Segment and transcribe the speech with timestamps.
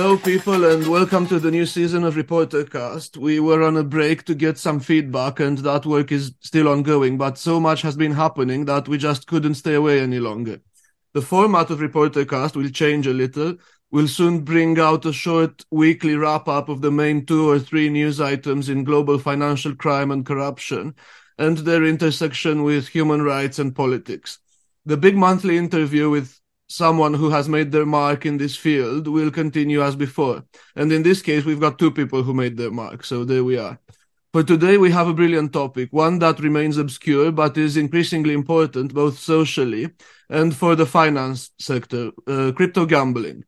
[0.00, 3.18] Hello, people, and welcome to the new season of Reportercast.
[3.18, 7.18] We were on a break to get some feedback, and that work is still ongoing,
[7.18, 10.62] but so much has been happening that we just couldn't stay away any longer.
[11.12, 13.56] The format of Reportercast will change a little.
[13.90, 17.90] We'll soon bring out a short weekly wrap up of the main two or three
[17.90, 20.94] news items in global financial crime and corruption
[21.36, 24.38] and their intersection with human rights and politics.
[24.86, 26.39] The big monthly interview with
[26.70, 30.44] someone who has made their mark in this field will continue as before.
[30.76, 33.04] And in this case, we've got two people who made their mark.
[33.04, 33.78] So there we are.
[34.32, 38.94] For today, we have a brilliant topic, one that remains obscure but is increasingly important
[38.94, 39.90] both socially
[40.28, 43.44] and for the finance sector uh, crypto gambling.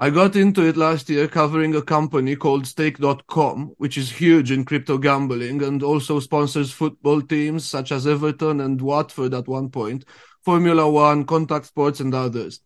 [0.00, 4.64] I got into it last year covering a company called stake.com, which is huge in
[4.64, 10.04] crypto gambling and also sponsors football teams such as Everton and Watford at one point,
[10.48, 12.60] Formula One, contact sports, and others.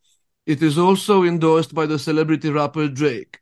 [0.47, 3.41] It is also endorsed by the celebrity rapper Drake.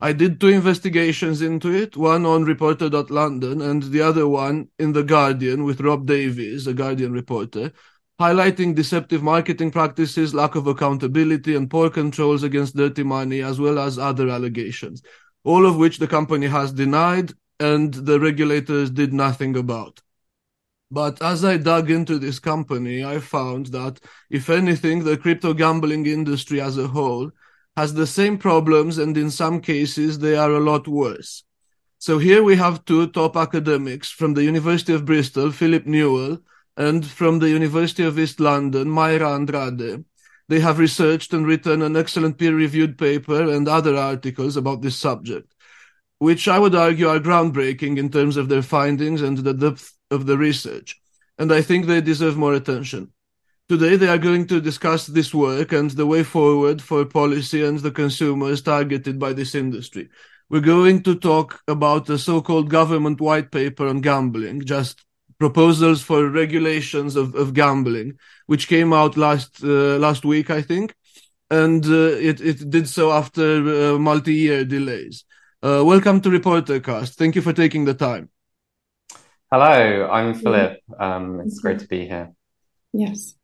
[0.00, 5.02] I did two investigations into it, one on reporter.london and the other one in The
[5.02, 7.72] Guardian with Rob Davies, a Guardian reporter,
[8.20, 13.80] highlighting deceptive marketing practices, lack of accountability, and poor controls against dirty money, as well
[13.80, 15.02] as other allegations,
[15.42, 20.00] all of which the company has denied and the regulators did nothing about.
[20.90, 26.06] But as I dug into this company, I found that, if anything, the crypto gambling
[26.06, 27.30] industry as a whole
[27.76, 31.44] has the same problems, and in some cases, they are a lot worse.
[31.98, 36.38] So here we have two top academics from the University of Bristol, Philip Newall,
[36.76, 40.04] and from the University of East London, Maira Andrade.
[40.48, 44.96] They have researched and written an excellent peer reviewed paper and other articles about this
[44.96, 45.54] subject,
[46.18, 50.26] which I would argue are groundbreaking in terms of their findings and the depth of
[50.26, 51.00] the research,
[51.38, 53.12] and I think they deserve more attention.
[53.68, 57.78] Today, they are going to discuss this work and the way forward for policy and
[57.78, 60.08] the consumers targeted by this industry.
[60.48, 65.04] We're going to talk about the so called government white paper on gambling, just
[65.38, 70.94] proposals for regulations of, of gambling, which came out last uh, last week, I think,
[71.48, 75.24] and uh, it, it did so after uh, multi year delays.
[75.62, 77.14] Uh, welcome to Reportercast.
[77.14, 78.30] Thank you for taking the time.
[79.52, 80.78] Hello, I'm Philip.
[80.96, 82.32] Um, it's great to be here.
[82.92, 83.34] Yes.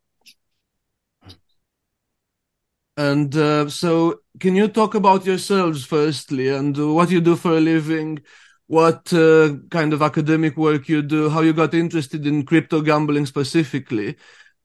[2.95, 7.59] And uh, so, can you talk about yourselves firstly and what you do for a
[7.59, 8.19] living?
[8.67, 11.29] What uh, kind of academic work you do?
[11.29, 14.15] How you got interested in crypto gambling specifically?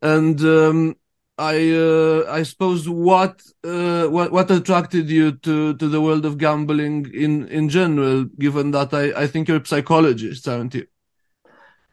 [0.01, 0.95] And um,
[1.39, 6.39] I, uh, I suppose what, uh, what, what attracted you to, to the world of
[6.39, 8.27] gambling in, in general?
[8.39, 10.87] Given that I, I think you're a psychologist, aren't you?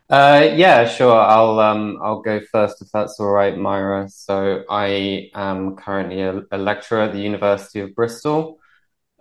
[0.09, 1.13] Uh, yeah, sure.
[1.19, 4.09] I'll um, I'll go first if that's all right, Maira.
[4.09, 8.57] So I am currently a, a lecturer at the University of Bristol.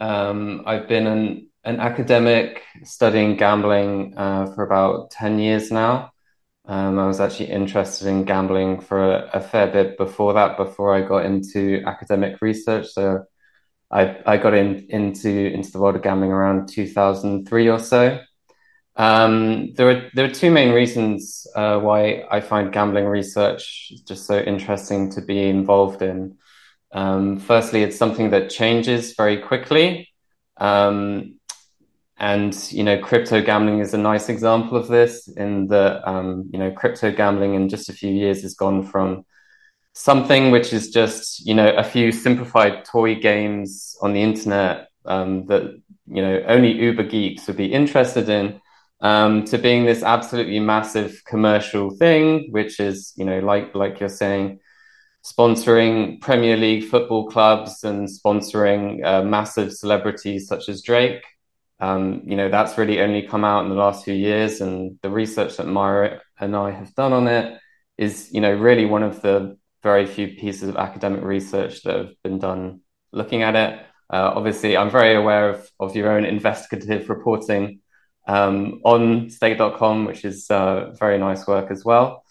[0.01, 6.13] Um, I've been an an academic studying gambling uh, for about ten years now.
[6.65, 10.95] Um, I was actually interested in gambling for a, a, fair bit before that, before
[10.95, 12.89] I got into academic research.
[12.89, 13.25] So
[13.91, 17.79] I I got in into into the world of gambling around two thousand three or
[17.79, 18.21] so.
[18.99, 24.27] Um, there are there are two main reasons uh, why I find gambling research just
[24.27, 26.37] so interesting to be involved in.
[26.91, 30.09] Um, firstly, it's something that changes very quickly,
[30.57, 31.37] um,
[32.19, 35.29] and you know, crypto gambling is a nice example of this.
[35.29, 39.25] In the um, you know, crypto gambling in just a few years has gone from
[39.93, 45.47] something which is just you know a few simplified toy games on the internet um,
[45.47, 48.61] that you know only uber geeks would be interested in
[49.01, 54.09] um, to being this absolutely massive commercial thing, which is, you know, like like you're
[54.09, 54.61] saying,
[55.25, 61.25] sponsoring Premier League football clubs and sponsoring uh, massive celebrities such as Drake.
[61.81, 65.11] Um, you know, that's really only come out in the last few years, and the
[65.11, 67.61] research that Maira and I have done on it
[67.97, 72.11] is, you know, really one of the very few pieces of academic research that have
[72.25, 72.81] been done
[73.13, 73.81] looking at it.
[74.11, 77.81] Uh, obviously, I'm very aware of, of your own investigative reporting
[78.29, 82.25] um, on stake.com, which is uh, very nice work as well.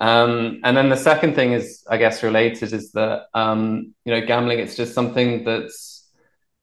[0.00, 4.26] Um, and then the second thing is, I guess, related is that um, you know
[4.26, 4.58] gambling.
[4.58, 6.10] It's just something that's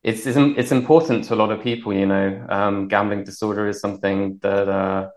[0.02, 1.94] it's it's, important to a lot of people.
[1.94, 5.08] You know, um, gambling disorder is something that uh,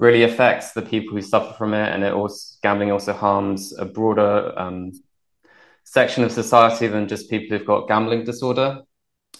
[0.00, 3.84] really affects the people who suffer from it, and it also gambling also harms a
[3.84, 4.92] broader um,
[5.84, 8.80] section of society than just people who've got gambling disorder.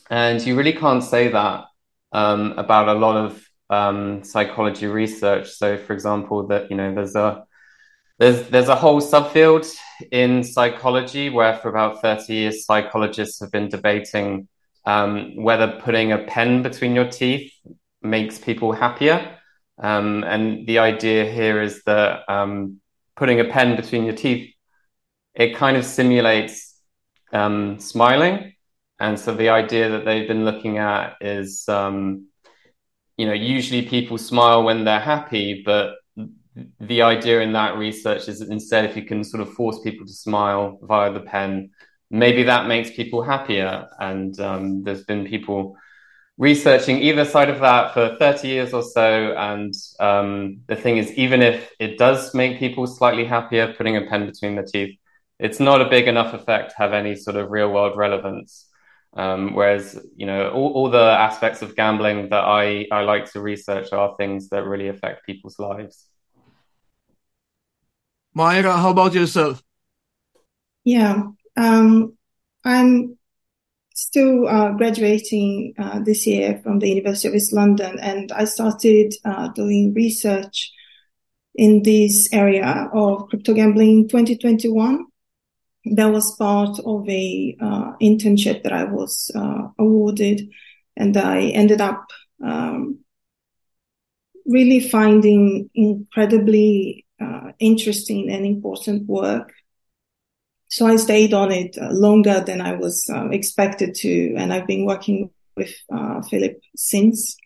[0.09, 1.65] And you really can't say that
[2.13, 5.51] um, about a lot of um, psychology research.
[5.51, 7.45] So, for example, that you know there's a
[8.19, 9.73] there's there's a whole subfield
[10.11, 14.49] in psychology where for about 30 years psychologists have been debating
[14.85, 17.53] um, whether putting a pen between your teeth
[18.03, 19.37] makes people happier.
[19.79, 22.81] Um, and the idea here is that um,
[23.17, 24.55] putting a pen between your teeth,
[25.35, 26.79] it kind of simulates
[27.33, 28.55] um, smiling.
[28.99, 32.27] And so the idea that they've been looking at is, um,
[33.21, 35.97] you know, usually people smile when they're happy, but
[36.81, 40.07] the idea in that research is that instead, if you can sort of force people
[40.07, 41.71] to smile via the pen,
[42.11, 43.89] maybe that makes people happier.
[43.99, 45.77] And um, there's been people
[46.39, 49.35] researching either side of that for 30 years or so.
[49.37, 54.07] And um, the thing is, even if it does make people slightly happier, putting a
[54.07, 54.99] pen between the teeth,
[55.39, 58.70] it's not a big enough effect to have any sort of real world relevance.
[59.13, 63.41] Um, whereas, you know, all, all, the aspects of gambling that I, I like to
[63.41, 66.07] research are things that really affect people's lives.
[68.37, 69.61] Maira, how about yourself?
[70.85, 71.23] Yeah,
[71.57, 72.17] um,
[72.65, 73.19] I'm
[73.95, 79.13] still uh, graduating uh, this year from the University of East London, and I started
[79.25, 80.73] uh, doing research
[81.55, 85.05] in this area of crypto gambling in 2021.
[85.85, 90.51] That was part of a uh, internship that I was uh, awarded,
[90.97, 92.07] and I ended up
[92.45, 93.01] um,
[94.47, 99.53] really finding incredibly uh, interesting and important work
[100.71, 104.69] so I stayed on it uh, longer than I was uh, expected to, and I've
[104.69, 107.37] been working with uh, Philip since.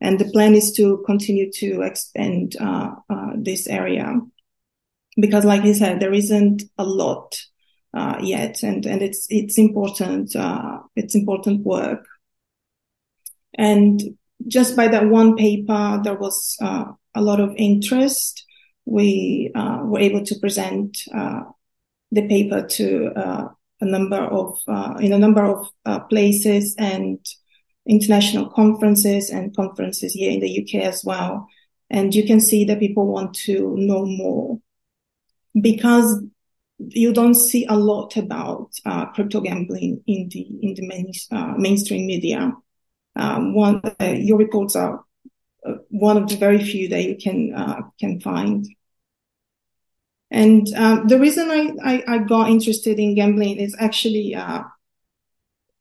[0.00, 2.56] And the plan is to continue to expand
[3.36, 4.20] this area
[5.16, 7.36] because, like he said, there isn't a lot
[7.94, 10.34] uh, yet, and and it's it's important
[10.96, 12.06] it's important work.
[13.58, 14.00] And
[14.46, 18.44] just by that one paper, there was a lot of interest.
[18.86, 20.96] We were able to present
[22.10, 23.48] the paper to uh,
[23.80, 27.18] a number of uh, in a number of uh, places and
[27.86, 31.48] international conferences and conferences here in the UK as well.
[31.88, 34.58] And you can see that people want to know more
[35.60, 36.22] because
[36.88, 41.54] you don't see a lot about uh, crypto gambling in the in the main, uh,
[41.56, 42.52] mainstream media.
[43.16, 45.04] Um, one, uh, your reports are
[45.88, 47.54] one of the very few that you can
[47.98, 48.66] can find.
[50.30, 54.62] And um, the reason I, I, I, got interested in gambling is actually uh,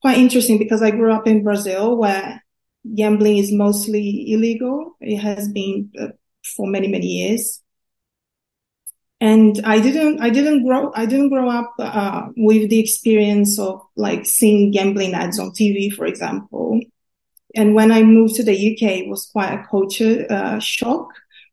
[0.02, 2.44] quite interesting because I grew up in Brazil where
[2.96, 4.96] gambling is mostly illegal.
[5.00, 6.08] It has been uh,
[6.44, 7.62] for many, many years.
[9.22, 13.82] And I didn't, I didn't grow, I didn't grow up uh, with the experience of
[13.98, 16.80] like seeing gambling ads on TV, for example.
[17.56, 21.10] And when I moved to the UK, it was quite a culture uh, shock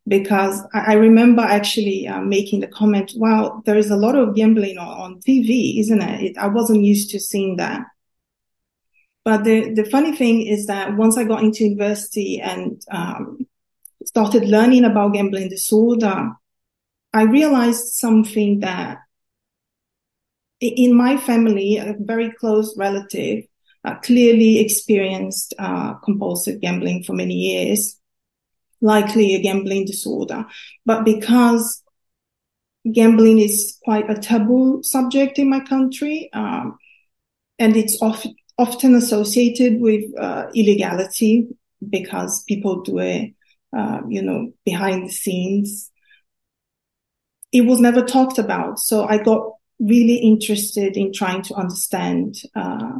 [0.06, 4.78] because I, remember actually uh, making the comment, wow, there is a lot of gambling
[4.78, 6.22] on, on TV, isn't it?
[6.22, 6.38] it?
[6.38, 7.84] I wasn't used to seeing that.
[9.24, 13.48] But the, the funny thing is that once I got into university and um,
[14.04, 16.30] started learning about gambling disorder,
[17.16, 18.98] I realized something that
[20.60, 23.44] in my family, a very close relative
[23.86, 27.98] uh, clearly experienced uh, compulsive gambling for many years
[28.82, 30.44] likely a gambling disorder.
[30.84, 31.82] But because
[32.92, 36.76] gambling is quite a taboo subject in my country, um,
[37.58, 41.48] and it's often often associated with uh, illegality
[41.88, 43.32] because people do it,
[43.74, 45.90] uh, you know, behind the scenes.
[47.56, 52.98] It was never talked about, so I got really interested in trying to understand uh,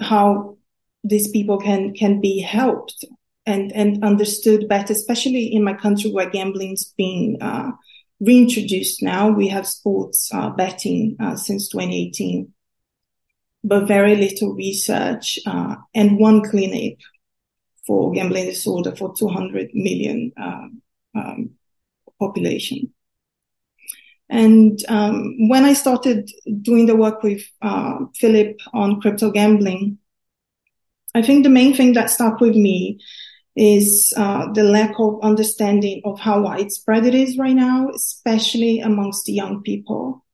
[0.00, 0.56] how
[1.04, 3.04] these people can can be helped
[3.46, 7.70] and and understood better, especially in my country where gambling's been uh,
[8.18, 9.30] reintroduced now.
[9.30, 12.52] We have sports uh, betting uh, since 2018,
[13.62, 16.98] but very little research uh, and one clinic
[17.86, 20.82] for gambling disorder for 200 million um,
[21.14, 21.50] um,
[22.18, 22.92] population.
[24.30, 26.30] And um, when I started
[26.62, 29.98] doing the work with uh, Philip on crypto gambling,
[31.14, 33.00] I think the main thing that stuck with me
[33.56, 39.24] is uh, the lack of understanding of how widespread it is right now, especially amongst
[39.24, 40.24] the young people.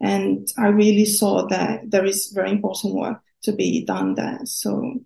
[0.00, 4.40] And I really saw that there is very important work to be done there.
[4.44, 5.00] So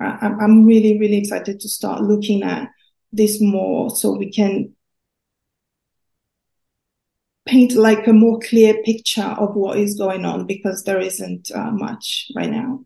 [0.00, 2.70] I, I'm really, really excited to start looking at
[3.12, 4.74] this more so we can
[7.48, 11.70] paint like a more clear picture of what is going on because there isn't uh,
[11.70, 12.84] much right now.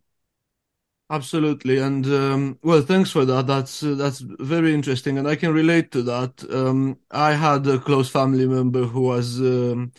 [1.10, 3.46] Absolutely, and um, well, thanks for that.
[3.46, 6.42] That's uh, that's very interesting, and I can relate to that.
[6.50, 9.92] Um, I had a close family member who was um,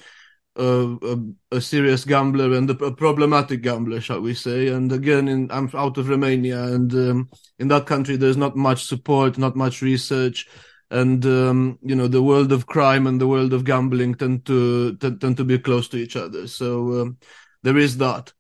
[0.55, 4.70] a, a, a serious gambler and a, a, problematic gambler, shall we say.
[4.70, 7.29] And again, in, I'm out of Romania, and um,
[7.60, 10.48] in that country, there's not much support, not much research,
[10.93, 14.95] and um, you know the world of crime and the world of gambling tend to
[14.97, 16.47] tend, tend to be close to each other.
[16.47, 17.17] So um,
[17.63, 18.31] there is that.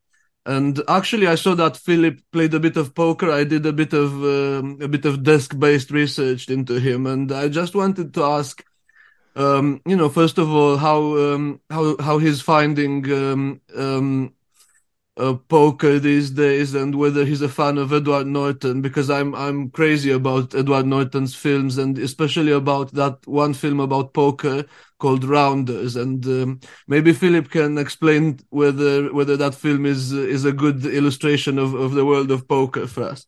[0.45, 3.31] And actually, I saw that Philip played a bit of poker.
[3.31, 7.47] I did a bit of um, a bit of desk-based research into him, and I
[7.47, 8.63] just wanted to ask
[9.35, 14.33] um, you know, first of all, how um, how how he's finding um, um,
[15.17, 19.69] uh, poker these days, and whether he's a fan of Edward Norton, because I'm I'm
[19.69, 24.65] crazy about Edward Norton's films, and especially about that one film about poker
[24.99, 30.53] called Rounders, and um, maybe Philip can explain whether whether that film is is a
[30.53, 33.27] good illustration of, of the world of poker for us.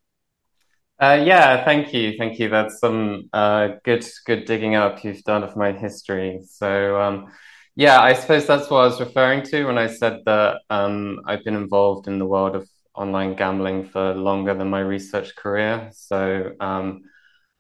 [0.98, 2.48] Uh, yeah, thank you, thank you.
[2.48, 6.40] That's some uh, good, good digging up you've done of my history.
[6.48, 7.34] So, um,
[7.76, 11.44] yeah, I suppose that's what I was referring to when I said that um, I've
[11.44, 15.92] been involved in the world of online gambling for longer than my research career.
[15.94, 17.04] So, um,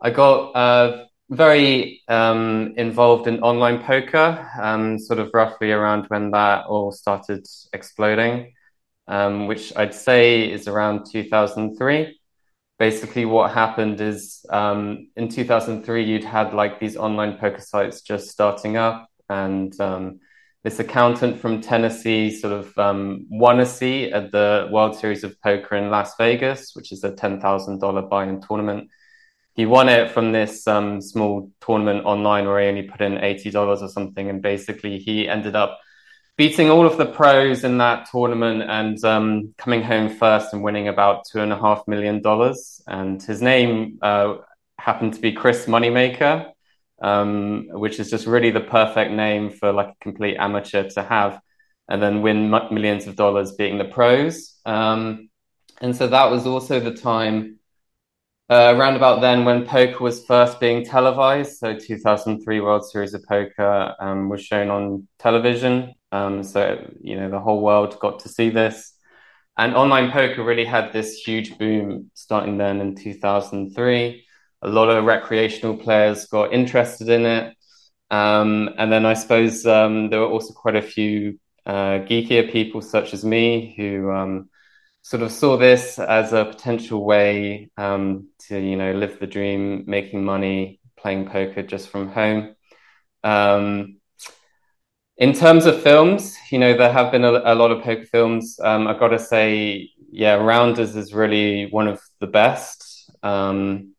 [0.02, 6.32] I got uh, very um, involved in online poker, um, sort of roughly around when
[6.32, 8.54] that all started exploding,
[9.08, 12.20] um, which I'd say is around 2003
[12.78, 18.30] basically what happened is um, in 2003 you'd had like these online poker sites just
[18.30, 20.20] starting up and um,
[20.64, 25.40] this accountant from tennessee sort of um, won a seat at the world series of
[25.42, 28.90] poker in las vegas which is a $10000 buy-in tournament.
[29.56, 33.82] He won it from this um, small tournament online where he only put in $80
[33.82, 34.30] or something.
[34.30, 35.80] And basically he ended up
[36.36, 40.90] beating all of the pros in that tournament and um, coming home first and winning
[40.90, 42.82] about two and a half million dollars.
[42.86, 44.36] And his name uh,
[44.78, 46.52] happened to be Chris Moneymaker,
[47.02, 51.40] um, which is just really the perfect name for like a complete amateur to have,
[51.90, 54.60] and then win millions of dollars being the pros.
[54.66, 55.30] Um,
[55.82, 57.60] and so that was also the time.
[58.48, 63.24] Uh, around about then, when poker was first being televised, so 2003 World Series of
[63.24, 68.30] Poker um, was shown on television, um, so, you know, the whole world got to
[68.30, 68.94] see this.
[69.58, 74.25] And online poker really had this huge boom starting then in 2003.
[74.62, 77.56] A lot of recreational players got interested in it.
[78.12, 82.82] Um, and then I suppose um, there were also quite a few uh, geekier people,
[82.82, 84.50] such as me, who um,
[85.02, 89.84] sort of saw this as a potential way um, to, you know, live the dream,
[89.88, 92.56] making money, playing poker just from home.
[93.24, 93.98] Um,
[95.18, 98.60] in terms of films, you know, there have been a, a lot of poker films.
[98.62, 103.10] Um, I've got to say, yeah, Rounders is really one of the best.
[103.24, 103.95] Um,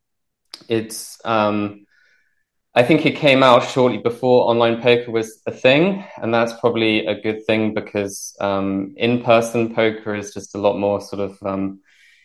[0.69, 1.87] it's, um,
[2.75, 7.07] I think it came out shortly before online poker was a thing, and that's probably
[7.07, 11.81] a good thing because um, in-person poker is just a lot more sort of um,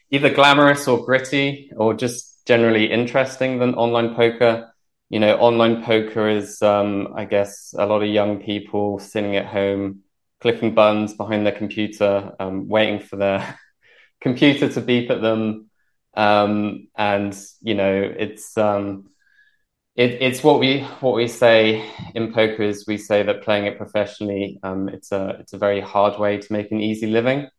[0.10, 4.71] either glamorous or gritty, or just generally interesting than online poker
[5.12, 9.45] you know, online poker is, um, I guess, a lot of young people sitting at
[9.45, 10.03] home,
[10.39, 13.60] clicking buttons behind their computer, um, waiting for their
[14.21, 15.69] computer to beep at them.
[16.13, 19.10] Um, and you know, it's um,
[19.96, 23.77] it, it's what we what we say in poker is we say that playing it
[23.77, 27.50] professionally, um, it's a it's a very hard way to make an easy living.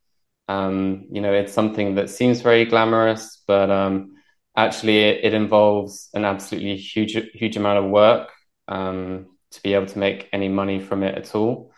[0.49, 4.17] Um, you know, it's something that seems very glamorous, but um,
[4.57, 8.31] actually it, it, involves an absolutely huge huge amount of work
[8.69, 11.73] um, to be able to make any money from it at all.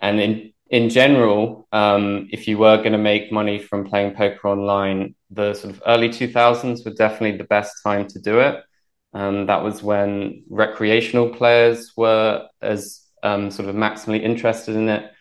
[0.00, 4.48] And in in general, um, if you were going to make money from playing poker
[4.48, 8.64] online, the sort of early 2000s were definitely the best time to do it.
[9.12, 15.12] Um, that was when recreational players were as um, sort of maximally interested in it.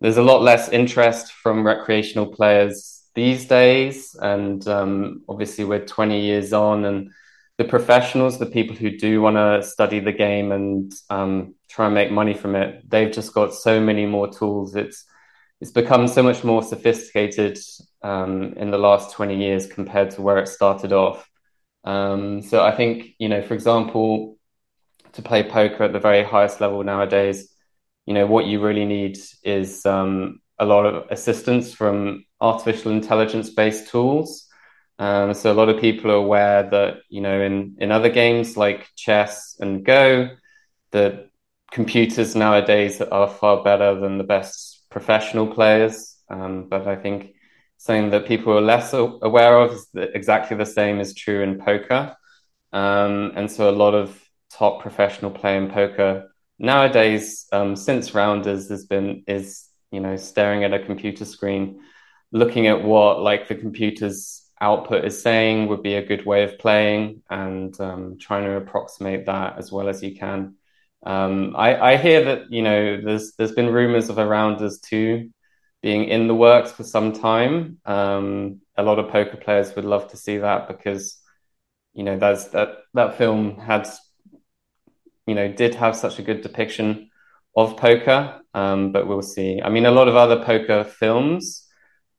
[0.00, 4.14] There's a lot less interest from recreational players these days.
[4.20, 7.10] And um, obviously, we're 20 years on, and
[7.60, 11.94] the professionals, the people who do want to study the game and um, try and
[11.94, 14.74] make money from it, they've just got so many more tools.
[14.74, 15.04] It's
[15.60, 17.58] it's become so much more sophisticated
[18.02, 21.28] um, in the last 20 years compared to where it started off.
[21.84, 24.38] Um, so I think, you know, for example,
[25.12, 27.54] to play poker at the very highest level nowadays,
[28.06, 33.50] you know, what you really need is um, a lot of assistance from artificial intelligence
[33.50, 34.46] based tools.
[35.00, 38.58] Um, so a lot of people are aware that you know in in other games
[38.58, 40.28] like chess and Go,
[40.92, 41.30] that
[41.72, 46.16] computers nowadays are far better than the best professional players.
[46.28, 47.34] Um, but I think
[47.78, 51.58] something that people are less aware of is that exactly the same is true in
[51.58, 52.14] poker.
[52.72, 58.68] Um, and so a lot of top professional play in poker nowadays, um, since Rounders
[58.68, 61.80] has been is you know staring at a computer screen,
[62.32, 66.58] looking at what like the computer's output is saying would be a good way of
[66.58, 70.56] playing, and um, trying to approximate that as well as you can.
[71.04, 75.30] Um, I, I hear that you know there's there's been rumors of a Rounders two
[75.82, 77.78] being in the works for some time.
[77.86, 81.20] Um, a lot of poker players would love to see that because
[81.94, 83.88] you know that's that that film had
[85.26, 87.10] you know did have such a good depiction
[87.56, 91.66] of poker um, but we'll see i mean a lot of other poker films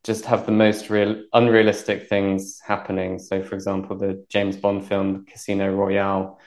[0.04, 5.26] just have the most real unrealistic things happening so for example the james bond film
[5.26, 6.40] casino royale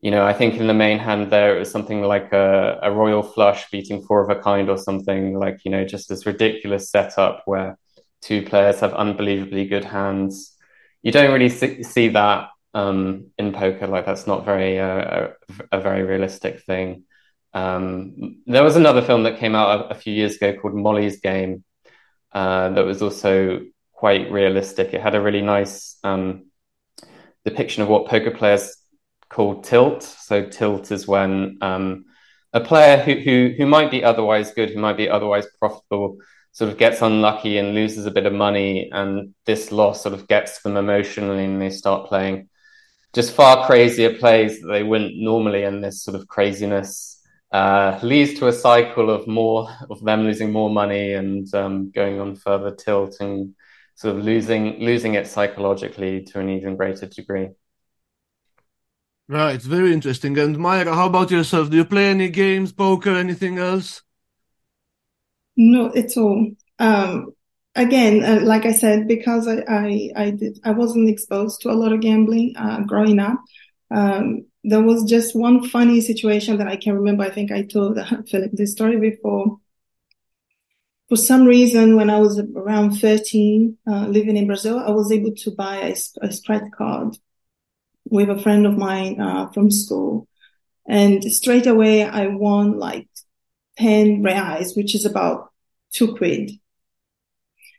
[0.00, 2.90] you know i think in the main hand there it was something like a, a
[2.90, 6.90] royal flush beating four of a kind or something like you know just this ridiculous
[6.90, 7.78] setup where
[8.20, 10.52] two players have unbelievably good hands
[11.02, 13.86] you don't really see, see that um, in poker.
[13.86, 15.28] Like that's not very uh,
[15.70, 17.04] a, a, very realistic thing.
[17.52, 21.20] Um, there was another film that came out a, a few years ago called Molly's
[21.20, 21.64] Game
[22.32, 23.60] uh, that was also
[23.92, 24.94] quite realistic.
[24.94, 26.46] It had a really nice um,
[27.44, 28.76] depiction of what poker players
[29.28, 30.02] call tilt.
[30.02, 32.04] So tilt is when um,
[32.52, 36.18] a player who, who who might be otherwise good, who might be otherwise profitable,
[36.52, 40.28] sort of gets unlucky and loses a bit of money, and this loss sort of
[40.28, 42.48] gets them emotionally, and they start playing
[43.14, 47.11] just far crazier plays that they wouldn't normally, and this sort of craziness
[47.52, 52.18] uh, leads to a cycle of more of them losing more money and um, going
[52.20, 53.54] on further tilt and
[53.94, 57.50] sort of losing losing it psychologically to an even greater degree.
[59.28, 60.36] Right, very interesting.
[60.38, 61.70] And Maira, how about yourself?
[61.70, 64.02] Do you play any games, poker, anything else?
[65.56, 66.50] Not at all.
[66.78, 67.32] Um,
[67.74, 71.72] again, uh, like I said, because I, I, I, did, I wasn't exposed to a
[71.74, 73.38] lot of gambling uh, growing up.
[73.90, 77.24] Um, there was just one funny situation that I can remember.
[77.24, 79.58] I think I told Philip this story before.
[81.08, 85.34] For some reason, when I was around 13, uh, living in Brazil, I was able
[85.34, 87.18] to buy a, a card
[88.08, 90.26] with a friend of mine uh, from school.
[90.86, 93.08] And straight away, I won like
[93.78, 95.50] 10 reais, which is about
[95.92, 96.52] two quid.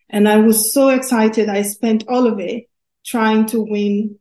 [0.09, 1.49] And I was so excited.
[1.49, 2.65] I spent all of it
[3.03, 4.19] trying to win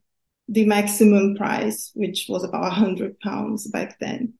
[0.49, 4.35] the maximum price, which was about a hundred pounds back then.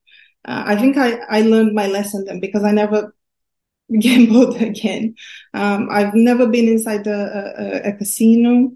[0.45, 3.15] Uh, I think I, I learned my lesson then because I never
[3.99, 5.15] gambled again.
[5.53, 8.71] Um, I've never been inside a, a, a casino.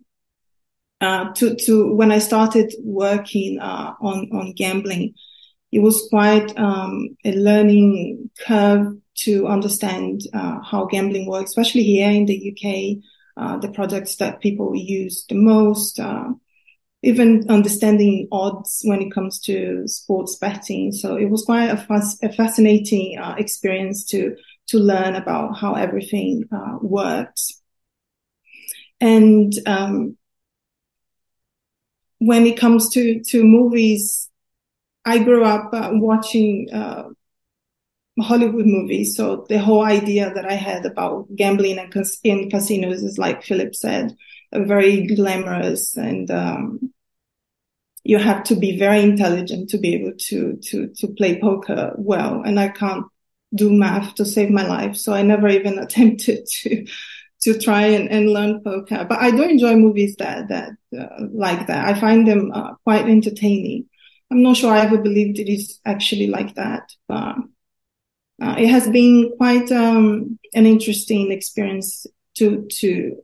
[0.99, 5.13] Uh, to, to when I started working, uh, on, on gambling,
[5.71, 12.09] it was quite, um, a learning curve to understand uh, how gambling works, especially here
[12.09, 13.03] in the UK,
[13.37, 16.29] uh, the products that people use the most, uh,
[17.03, 20.91] even understanding odds when it comes to sports betting.
[20.91, 24.35] So it was quite a, fas- a fascinating uh, experience to
[24.69, 27.61] to learn about how everything uh, works.
[28.99, 30.17] And um,
[32.19, 34.29] when it comes to to movies,
[35.05, 36.69] I grew up uh, watching
[38.19, 39.15] Hollywood movies.
[39.15, 43.43] So the whole idea that I had about gambling and cas- in casinos is like
[43.43, 44.15] Philip said,
[44.53, 46.93] very glamorous and, um,
[48.03, 52.41] you have to be very intelligent to be able to, to, to play poker well.
[52.41, 53.05] And I can't
[53.53, 54.95] do math to save my life.
[54.95, 56.85] So I never even attempted to,
[57.41, 61.67] to try and, and learn poker, but I do enjoy movies that, that, uh, like
[61.67, 61.85] that.
[61.85, 63.89] I find them uh, quite entertaining.
[64.31, 67.35] I'm not sure I ever believed it is actually like that, but
[68.41, 72.05] uh, it has been quite um, an interesting experience
[72.35, 73.23] to to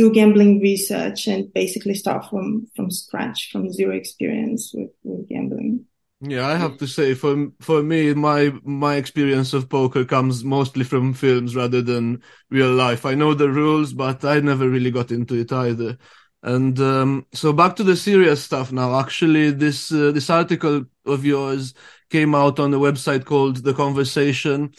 [0.00, 5.84] do gambling research and basically start from from scratch, from zero experience with, with gambling.
[6.22, 10.84] Yeah, I have to say, for for me, my my experience of poker comes mostly
[10.84, 13.04] from films rather than real life.
[13.04, 15.98] I know the rules, but I never really got into it either.
[16.42, 18.98] And um, so back to the serious stuff now.
[18.98, 21.74] Actually, this uh, this article of yours
[22.08, 24.72] came out on a website called The Conversation,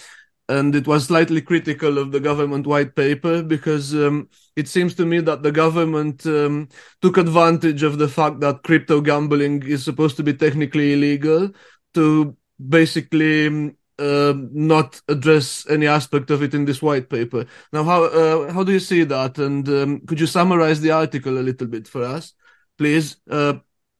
[0.51, 5.05] and it was slightly critical of the government white paper because um, it seems to
[5.05, 6.67] me that the government um,
[7.01, 11.49] took advantage of the fact that crypto gambling is supposed to be technically illegal
[11.93, 12.35] to
[12.69, 17.45] basically um, uh, not address any aspect of it in this white paper.
[17.71, 19.37] Now, how uh, how do you see that?
[19.37, 22.33] And um, could you summarize the article a little bit for us,
[22.77, 23.17] please?
[23.29, 23.53] Uh,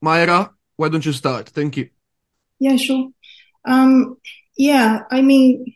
[0.04, 1.50] Maira, why don't you start?
[1.50, 1.90] Thank you.
[2.60, 3.10] Yeah, sure.
[3.64, 4.18] Um,
[4.58, 5.76] yeah, I mean,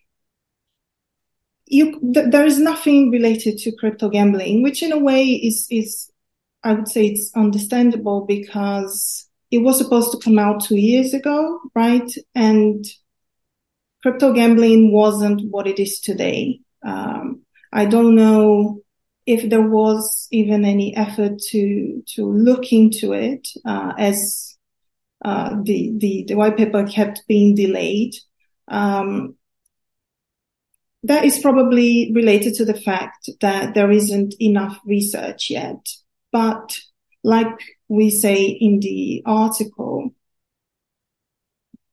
[1.67, 6.11] you, th- there is nothing related to crypto gambling, which in a way is, is,
[6.63, 11.59] I would say it's understandable because it was supposed to come out two years ago,
[11.73, 12.09] right?
[12.33, 12.85] And
[14.01, 16.59] crypto gambling wasn't what it is today.
[16.85, 18.81] Um, I don't know
[19.25, 24.55] if there was even any effort to to look into it uh, as
[25.23, 28.13] uh, the, the the white paper kept being delayed.
[28.67, 29.35] Um,
[31.07, 35.87] that is probably related to the fact that there isn't enough research yet.
[36.31, 36.77] But
[37.23, 40.11] like we say in the article,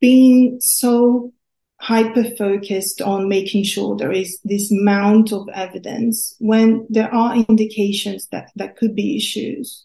[0.01, 1.33] being so
[1.79, 8.29] hyper focused on making sure there is this mount of evidence when there are indications
[8.29, 9.85] that that could be issues,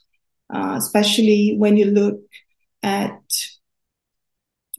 [0.54, 2.20] uh, especially when you look
[2.84, 3.20] at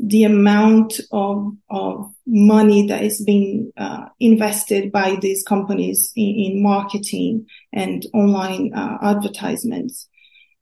[0.01, 6.63] the amount of, of money that is being uh, invested by these companies in, in
[6.63, 10.09] marketing and online uh, advertisements.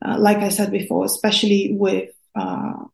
[0.05, 2.85] Uh, like I said before, especially with uh,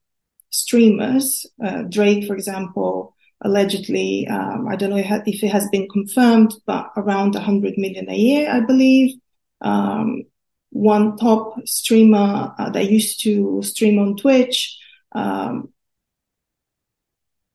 [0.50, 6.54] streamers, uh, Drake, for example, allegedly, um, I don't know if it has been confirmed,
[6.66, 9.16] but around 100 million a year, I believe.
[9.60, 10.24] Um,
[10.70, 14.78] one top streamer uh, that used to stream on Twitch
[15.14, 15.68] um,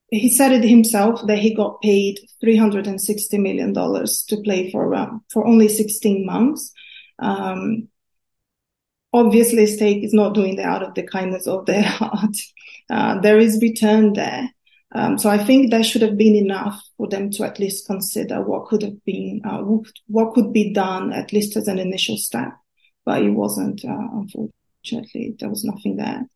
[0.10, 5.24] he said it himself that he got paid 360 million dollars to play for um,
[5.32, 6.72] for only 16 months.
[7.20, 7.90] Um,
[9.12, 12.38] obviously, Stake is not doing that out of the kindness of their heart.
[12.90, 14.50] Uh, there is return there.
[14.96, 18.42] Um, so I think that should have been enough for them to at least consider
[18.42, 19.62] what could have been, uh,
[20.08, 22.54] what could be done at least as an initial step.
[23.04, 25.36] But it wasn't, uh, unfortunately.
[25.38, 26.30] There was nothing there.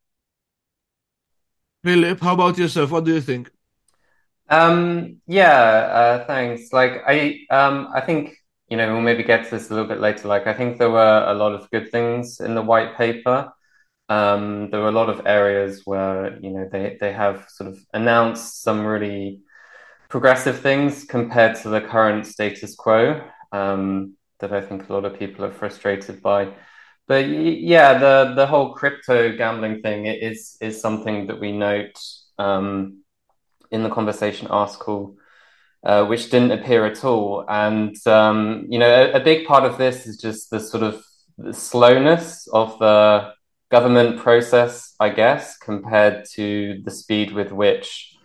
[1.84, 2.92] Philip, how about yourself?
[2.92, 3.50] What do you think?
[4.52, 6.74] Um, yeah, uh, thanks.
[6.74, 8.36] Like I, um, I think
[8.70, 10.28] you know we'll maybe get to this a little bit later.
[10.28, 13.52] Like I think there were a lot of good things in the white paper.
[14.10, 17.80] Um, there were a lot of areas where you know they they have sort of
[17.94, 19.42] announced some really
[20.10, 23.22] progressive things compared to the current status quo
[23.54, 26.54] um, that I think a lot of people are frustrated by.
[27.08, 32.00] But yeah, the the whole crypto gambling thing is is something that we note.
[32.40, 33.01] Um,
[33.72, 35.16] in the conversation article,
[35.84, 37.46] uh, which didn't appear at all.
[37.48, 41.04] And um, you know, a, a, big part of this is just the sort of
[41.38, 43.34] the slowness of the
[43.72, 48.16] government process, I guess, compared to the speed with which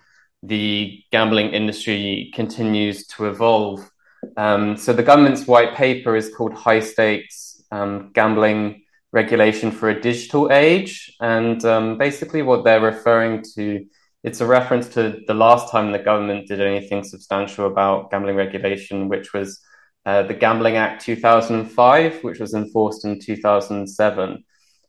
[0.43, 3.89] the gambling industry continues to evolve.
[4.37, 8.83] Um, so the government's white paper is called High Stakes um, Gambling
[9.13, 13.87] Regulation for a Digital Age, and um, basically what they're referring to
[14.27, 19.09] it's a reference to the last time the government did anything substantial about gambling regulation,
[19.09, 19.61] which was
[20.05, 24.45] uh, the Gambling Act 2005, which was enforced in 2007.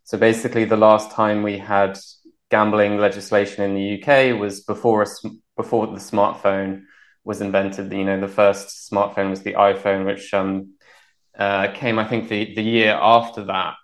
[0.05, 1.99] So basically, the last time we had
[2.49, 5.07] gambling legislation in the UK was before a,
[5.55, 6.85] before the smartphone
[7.23, 7.93] was invented.
[7.93, 10.73] You know, the first smartphone was the iPhone, which um,
[11.37, 13.75] uh, came, I think, the, the year after that.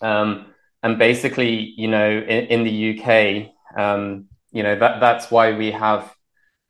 [0.00, 0.46] Um,
[0.82, 5.70] and basically, you know, in, in the UK, um, you know that that's why we
[5.70, 6.12] have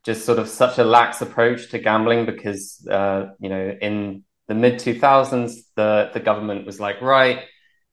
[0.05, 4.55] just sort of such a lax approach to gambling because uh, you know in the
[4.55, 7.45] mid 2000s the the government was like right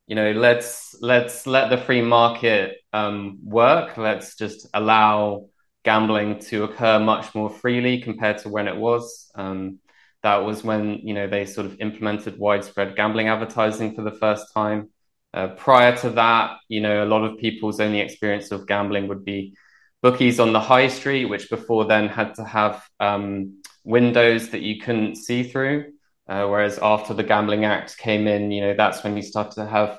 [0.08, 3.98] you know let's let's let the free market um, work.
[3.98, 5.48] Let's just allow
[5.84, 9.30] gambling to occur much more freely compared to when it was.
[9.36, 9.80] Um,
[10.24, 14.54] that was when you know they sort of implemented widespread gambling advertising for the first
[14.54, 14.90] time.
[15.34, 19.26] Uh, prior to that you know a lot of people's only experience of gambling would
[19.26, 19.56] be
[20.06, 24.80] bookies on the high street, which before then had to have um, windows that you
[24.80, 25.94] couldn't see through.
[26.28, 29.66] Uh, whereas after the Gambling Act came in, you know, that's when you started to
[29.66, 29.98] have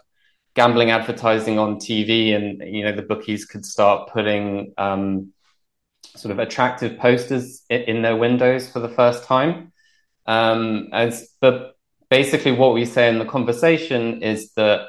[0.55, 5.33] gambling advertising on TV, and you know, the bookies could start putting um,
[6.15, 9.73] sort of attractive posters in, their windows for the first time.
[10.25, 11.75] Um, as but
[12.11, 14.87] basically, what we say in the conversation is that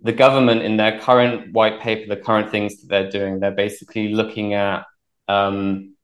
[0.00, 4.12] the government in their current white paper, the current things that they're doing, they're basically
[4.12, 4.84] looking at
[5.28, 5.94] um,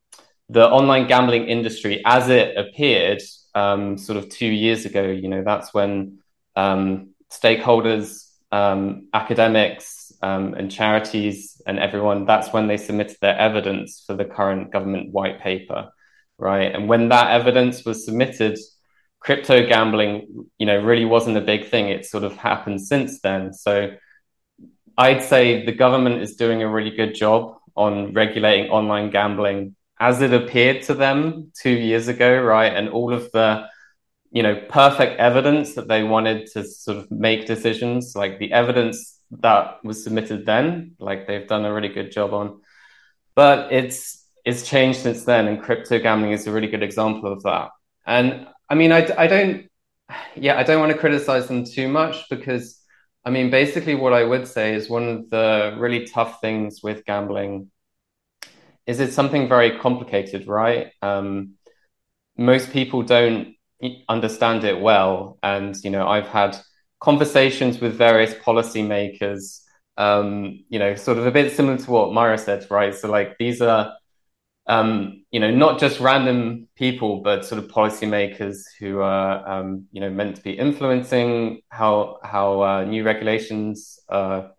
[0.48, 3.22] the online gambling industry as it appeared
[3.55, 5.02] um, sort of two years ago.
[5.02, 6.18] You know, that's when
[6.57, 14.05] um, stakeholders, um, academics, um, and charities and everyone, that's when they submitted their evidence
[14.07, 15.90] for the current government white paper,
[16.38, 16.72] right?
[16.74, 18.59] And when that evidence was submitted,
[19.22, 21.88] crypto gambling, you know, really wasn't a big thing.
[21.88, 23.52] It sort of happened since then.
[23.52, 23.92] So
[24.98, 30.20] I'd say the government is doing a really good job on regulating online gambling as
[30.20, 32.74] it appeared to them two years ago, right?
[32.74, 33.66] And all of the,
[34.32, 39.20] you know, perfect evidence that they wanted to sort of make decisions, like the evidence
[39.38, 42.61] that was submitted then, like they've done a really good job on.
[43.37, 47.44] But it's it's changed since then, and crypto gambling is a really good example of
[47.44, 47.70] that.
[48.04, 49.70] And I mean, I, I don't,
[50.37, 52.81] yeah, I don't want to criticize them too much because,
[53.25, 57.05] I mean, basically, what I would say is one of the really tough things with
[57.05, 57.70] gambling
[58.87, 60.92] is it's something very complicated, right?
[61.03, 61.55] Um,
[62.37, 63.55] most people don't
[64.09, 66.57] understand it well, and you know, I've had
[67.01, 69.61] conversations with various policymakers.
[69.98, 72.94] Um, you know, sort of a bit similar to what Maira said, right?
[72.94, 73.94] So, like, these are
[74.66, 80.01] um, you know, not just random people, but sort of policymakers who are, um, you
[80.01, 84.53] know, meant to be influencing how how uh, new regulations are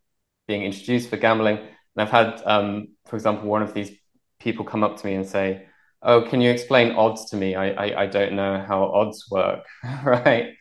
[0.47, 1.57] being introduced for gambling.
[1.57, 3.91] And I've had, um, for example, one of these
[4.39, 5.67] people come up to me and say,
[6.01, 7.55] "Oh, can you explain odds to me?
[7.55, 9.65] I I, I don't know how odds work,
[10.03, 10.53] right?"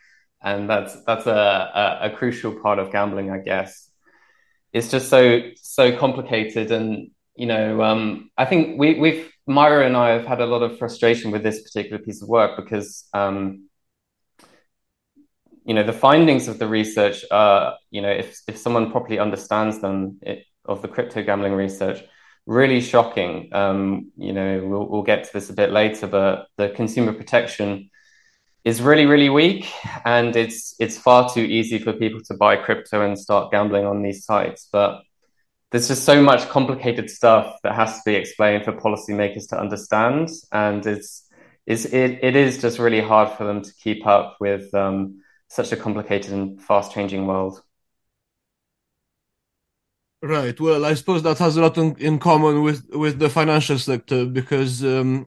[0.43, 3.91] And that's that's a, a, a crucial part of gambling, I guess.
[4.73, 9.97] It's just so so complicated and you know, um, I think we, we've Maira and
[9.97, 13.69] I have had a lot of frustration with this particular piece of work because, um,
[15.65, 19.81] you know, the findings of the research are, you know, if if someone properly understands
[19.81, 22.03] them, it, of the crypto gambling research,
[22.47, 23.49] really shocking.
[23.53, 27.91] Um, you know, we'll, we'll get to this a bit later, but the consumer protection
[28.65, 29.67] is really really weak,
[30.05, 34.03] and it's it's far too easy for people to buy crypto and start gambling on
[34.03, 35.03] these sites, but
[35.73, 40.29] there's just so much complicated stuff that has to be explained for policymakers to understand,
[40.53, 41.27] and it's,
[41.67, 45.73] it's it, it is just really hard for them to keep up with um, such
[45.73, 47.63] a complicated and fast changing world.
[50.23, 50.59] Right.
[50.61, 54.25] Well, I suppose that has a lot in, in common with with the financial sector
[54.25, 55.27] because um,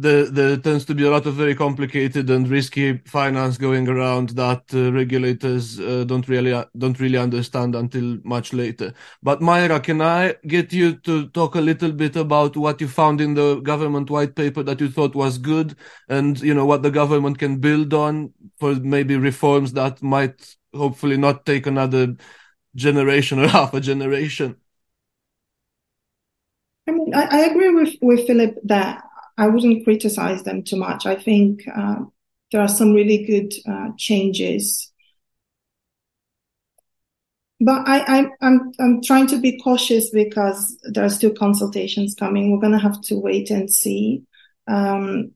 [0.00, 4.30] there, there tends to be a lot of very complicated and risky finance going around
[4.30, 8.94] that uh, regulators uh, don't really uh, don't really understand until much later.
[9.22, 13.20] But Maira, can I get you to talk a little bit about what you found
[13.20, 15.74] in the government white paper that you thought was good,
[16.08, 21.16] and you know what the government can build on for maybe reforms that might hopefully
[21.16, 22.14] not take another
[22.76, 24.56] generation or half a generation.
[26.86, 29.07] I mean, I, I agree with with Philip that
[29.38, 31.06] I wouldn't criticize them too much.
[31.06, 32.00] I think uh,
[32.50, 34.92] there are some really good uh, changes.
[37.60, 42.50] But I, I, I'm, I'm trying to be cautious because there are still consultations coming.
[42.50, 44.22] We're going to have to wait and see.
[44.66, 45.32] Um,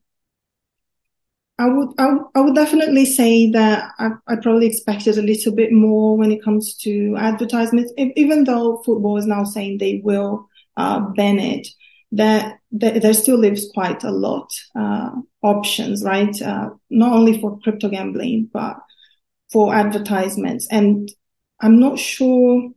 [1.59, 5.71] I would, I, I, would definitely say that I, I, probably expected a little bit
[5.71, 11.01] more when it comes to advertisements, even though football is now saying they will uh,
[11.15, 11.69] ban it
[12.13, 15.11] that, there still lives quite a lot uh,
[15.43, 16.41] options, right?
[16.41, 18.77] Uh, not only for crypto gambling, but
[19.53, 20.67] for advertisements.
[20.71, 21.13] And
[21.61, 22.71] I'm not sure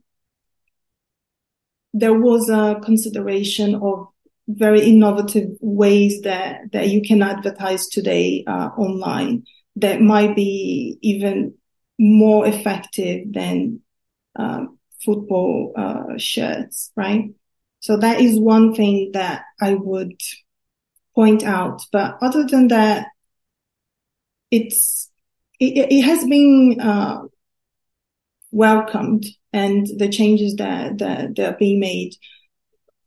[1.93, 4.07] there was a consideration of
[4.49, 9.43] very innovative ways that, that you can advertise today uh, online
[9.77, 11.53] that might be even
[11.97, 13.79] more effective than
[14.37, 14.65] uh,
[15.03, 17.29] football uh, shirts, right?
[17.85, 20.19] So that is one thing that I would
[21.13, 21.83] point out.
[21.91, 23.09] But other than that,
[24.49, 25.11] it's,
[25.59, 27.25] it, it has been, uh,
[28.51, 32.15] welcomed and the changes that, that, that are being made.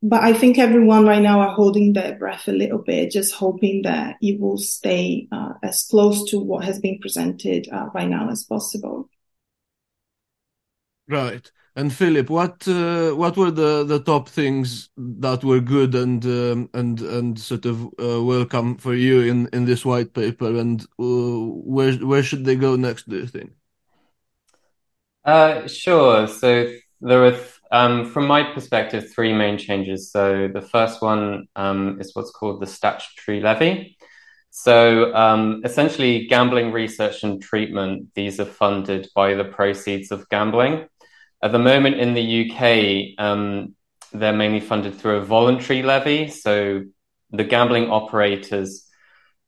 [0.00, 3.82] But I think everyone right now are holding their breath a little bit, just hoping
[3.82, 8.30] that it will stay uh, as close to what has been presented uh, right now
[8.30, 9.10] as possible.
[11.08, 11.50] Right.
[11.78, 16.68] And Philip, what uh, what were the, the top things that were good and um,
[16.74, 21.38] and and sort of uh, welcome for you in, in this white paper, and uh,
[21.74, 23.08] where where should they go next?
[23.08, 23.52] Do you think?
[25.24, 26.26] Uh, sure.
[26.26, 27.36] So there are,
[27.70, 30.10] um, from my perspective, three main changes.
[30.10, 33.96] So the first one um, is what's called the statutory levy.
[34.50, 40.88] So um, essentially, gambling research and treatment these are funded by the proceeds of gambling.
[41.42, 43.74] At the moment in the UK, um,
[44.12, 46.28] they're mainly funded through a voluntary levy.
[46.28, 46.84] So
[47.30, 48.88] the gambling operators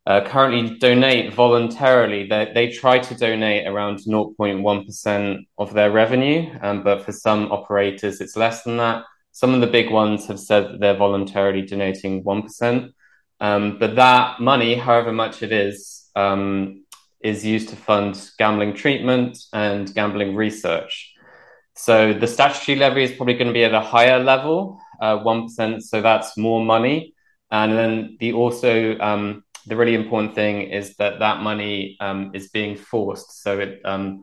[0.06, 2.26] uh, currently donate voluntarily.
[2.26, 8.20] They, they try to donate around 0.1% of their revenue, um, but for some operators,
[8.20, 9.04] it's less than that.
[9.32, 12.92] Some of the big ones have said they're voluntarily donating 1%.
[13.40, 16.84] Um, but that money, however much it is, um,
[17.20, 21.09] is used to fund gambling treatment and gambling research.
[21.80, 25.48] So the statutory levy is probably going to be at a higher level, uh, one
[25.58, 27.14] uh, So that's more money.
[27.50, 32.50] And then the also um, the really important thing is that that money um, is
[32.50, 33.42] being forced.
[33.42, 34.20] So it um,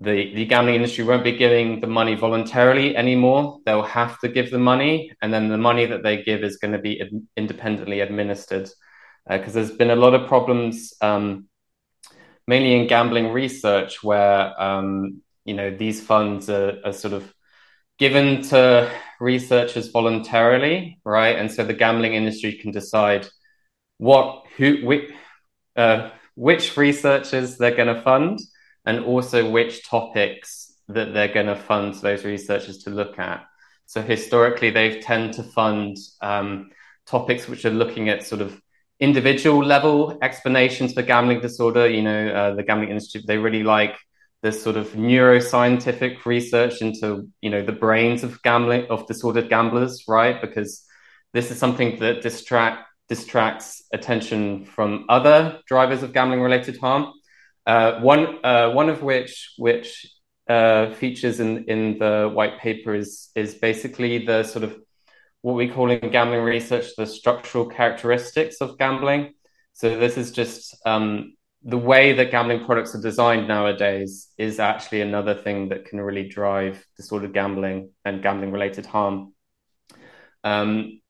[0.00, 3.60] the, the gambling industry won't be giving the money voluntarily anymore.
[3.64, 6.72] They'll have to give the money, and then the money that they give is going
[6.72, 8.68] to be ad- independently administered.
[9.28, 11.46] Because uh, there's been a lot of problems, um,
[12.48, 17.32] mainly in gambling research, where um, you know these funds are, are, sort of
[17.98, 21.36] given to researchers voluntarily, right?
[21.36, 23.26] And so the gambling industry can decide
[23.98, 25.10] what who which,
[25.76, 28.38] uh, which researchers they're going to fund
[28.86, 33.44] and also which topics that they're going to fund those researchers to look at.
[33.86, 36.70] So historically, they've tend to fund um,
[37.06, 38.60] topics which are looking at sort of
[39.00, 41.88] individual level explanations for gambling disorder.
[41.88, 43.96] You know, uh, the Gambling industry they really like
[44.42, 50.04] this sort of neuroscientific research into you know the brains of gambling of disordered gamblers,
[50.08, 50.40] right?
[50.40, 50.84] Because
[51.32, 57.12] this is something that distract distracts attention from other drivers of gambling related harm.
[57.66, 60.06] Uh, one uh, one of which which
[60.48, 64.76] uh, features in in the white paper is is basically the sort of
[65.42, 69.32] what we call in gambling research the structural characteristics of gambling.
[69.72, 75.02] So this is just um, the way that gambling products are designed nowadays is actually
[75.02, 79.34] another thing that can really drive disordered gambling and gambling related harm.
[80.42, 81.00] Um,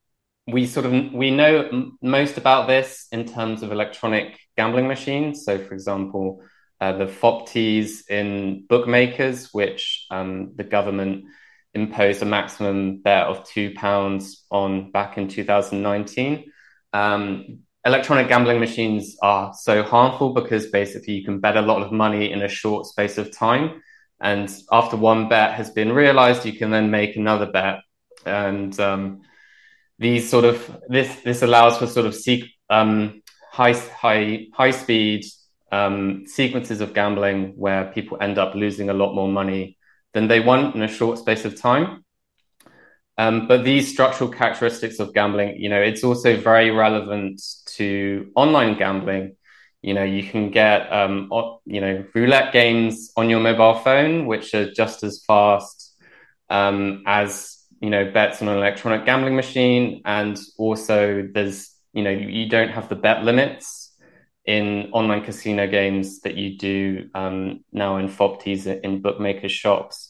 [0.46, 5.44] we sort of we know m- most about this in terms of electronic gambling machines.
[5.44, 6.42] So, for example,
[6.80, 11.26] uh, the FOBTs in bookmakers, which um, the government
[11.74, 16.50] imposed a maximum bet of two pounds on back in 2019.
[16.92, 21.92] Um, electronic gambling machines are so harmful because basically you can bet a lot of
[21.92, 23.82] money in a short space of time.
[24.20, 27.80] And after one bet has been realized, you can then make another bet.
[28.26, 29.22] And um,
[29.98, 35.24] these sort of this this allows for sort of seek, um, high high high speed
[35.72, 39.78] um, sequences of gambling where people end up losing a lot more money
[40.12, 42.04] than they want in a short space of time.
[43.20, 47.42] Um, but these structural characteristics of gambling, you know, it's also very relevant
[47.76, 49.36] to online gambling.
[49.82, 51.28] You know, you can get, um,
[51.66, 55.94] you know, roulette games on your mobile phone, which are just as fast
[56.48, 60.00] um, as, you know, bets on an electronic gambling machine.
[60.06, 63.94] And also there's, you know, you don't have the bet limits
[64.46, 70.09] in online casino games that you do um, now in FOBTs in bookmakers shops.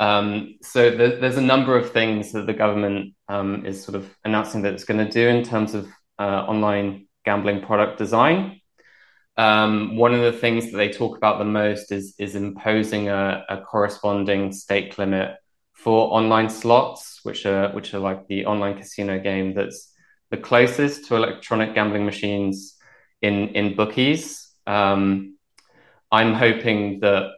[0.00, 4.08] Um, so there, there's a number of things that the government um, is sort of
[4.24, 5.86] announcing that it's going to do in terms of
[6.18, 8.60] uh, online gambling product design.
[9.36, 13.44] Um, one of the things that they talk about the most is is imposing a,
[13.48, 15.36] a, corresponding stake limit
[15.72, 19.94] for online slots, which are which are like the online casino game that's
[20.30, 22.76] the closest to electronic gambling machines
[23.22, 24.50] in in bookies.
[24.66, 25.38] Um,
[26.10, 27.30] I'm hoping that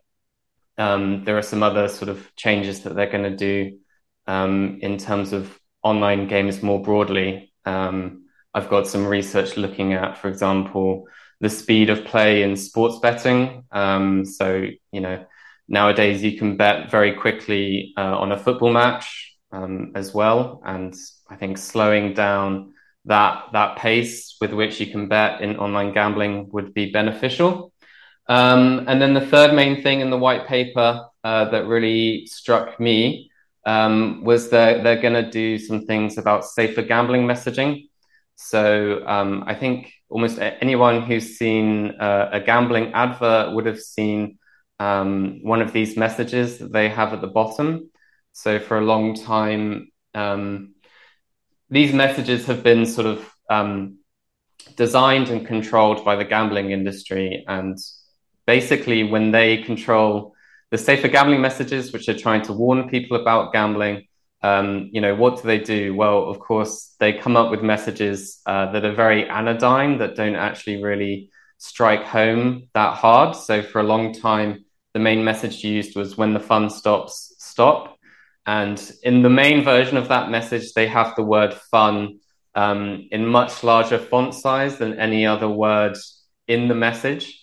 [0.83, 3.79] um, there are some other sort of changes that they're going to do
[4.27, 7.53] um, in terms of online games more broadly.
[7.65, 11.07] Um, I've got some research looking at, for example,
[11.41, 13.65] the speed of play in sports betting.
[13.71, 15.25] Um, so, you know,
[15.69, 20.63] nowadays you can bet very quickly uh, on a football match um, as well.
[20.65, 20.95] And
[21.31, 26.49] I think slowing down that that pace with which you can bet in online gambling
[26.53, 27.72] would be beneficial.
[28.29, 32.79] Um, and then the third main thing in the white paper uh, that really struck
[32.79, 33.31] me
[33.67, 37.89] um, was that they're going to do some things about safer gambling messaging.
[38.37, 44.39] So um, I think almost anyone who's seen uh, a gambling advert would have seen
[44.79, 47.91] um, one of these messages that they have at the bottom.
[48.33, 50.75] So for a long time, um,
[51.71, 53.99] these messages have been sort of um,
[54.77, 57.79] designed and controlled by the gambling industry and
[58.47, 60.35] basically when they control
[60.71, 64.07] the safer gambling messages, which are trying to warn people about gambling,
[64.43, 65.95] um, you know, what do they do?
[65.95, 70.35] Well, of course, they come up with messages uh, that are very anodyne, that don't
[70.35, 73.37] actually really strike home that hard.
[73.37, 77.97] So for a long time, the main message used was when the fun stops, stop.
[78.45, 82.19] And in the main version of that message, they have the word fun
[82.55, 85.97] um, in much larger font size than any other word
[86.49, 87.42] in the message.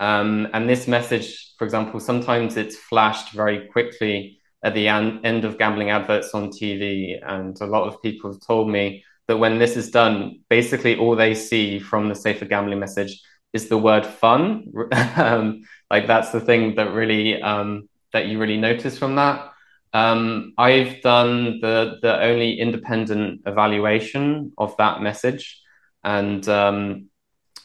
[0.00, 5.44] Um, and this message, for example, sometimes it's flashed very quickly at the an- end
[5.44, 7.18] of gambling adverts on TV.
[7.22, 11.14] And a lot of people have told me that when this is done, basically all
[11.14, 13.20] they see from the safer gambling message
[13.52, 14.72] is the word fun.
[15.16, 19.52] um, like that's the thing that really um, that you really notice from that.
[19.92, 25.60] Um, I've done the the only independent evaluation of that message,
[26.04, 27.09] and um,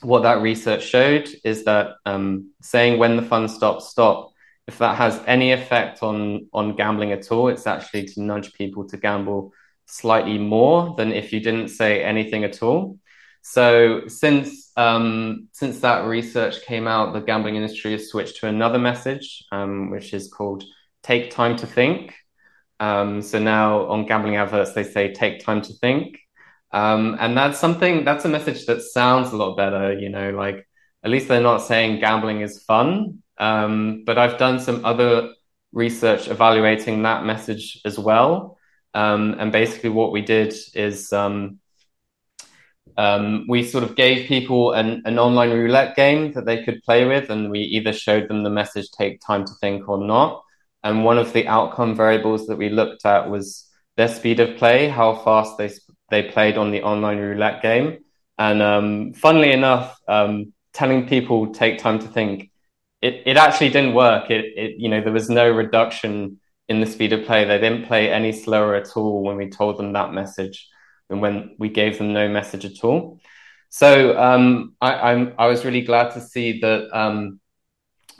[0.05, 4.31] what that research showed is that um, saying when the fun stops, stop
[4.67, 8.87] if that has any effect on on gambling at all, it's actually to nudge people
[8.89, 9.53] to gamble
[9.85, 12.97] slightly more than if you didn't say anything at all.
[13.41, 18.79] So since um, since that research came out, the gambling industry has switched to another
[18.79, 20.63] message, um, which is called
[21.03, 22.15] "Take time to think."
[22.79, 26.17] Um, so now on gambling adverts, they say "Take time to think,"
[26.75, 29.97] um, and that's something that's a message that sounds a lot better.
[29.97, 30.67] You know, like
[31.03, 33.23] at least they're not saying gambling is fun.
[33.37, 35.33] Um, but I've done some other
[35.71, 38.57] research evaluating that message as well.
[38.93, 41.59] Um, and basically, what we did is um,
[42.97, 47.05] um, we sort of gave people an, an online roulette game that they could play
[47.05, 50.43] with, and we either showed them the message take time to think or not.
[50.83, 54.87] And one of the outcome variables that we looked at was their speed of play,
[54.87, 55.69] how fast they
[56.09, 57.99] they played on the online roulette game.
[58.37, 62.51] And um, funnily enough, um, telling people take time to think,
[63.01, 64.29] it, it actually didn't work.
[64.31, 67.45] It, it you know there was no reduction in the speed of play.
[67.45, 70.67] They didn't play any slower at all when we told them that message
[71.09, 73.19] than when we gave them no message at all.
[73.69, 77.39] So um, I, am I was really glad to see that um,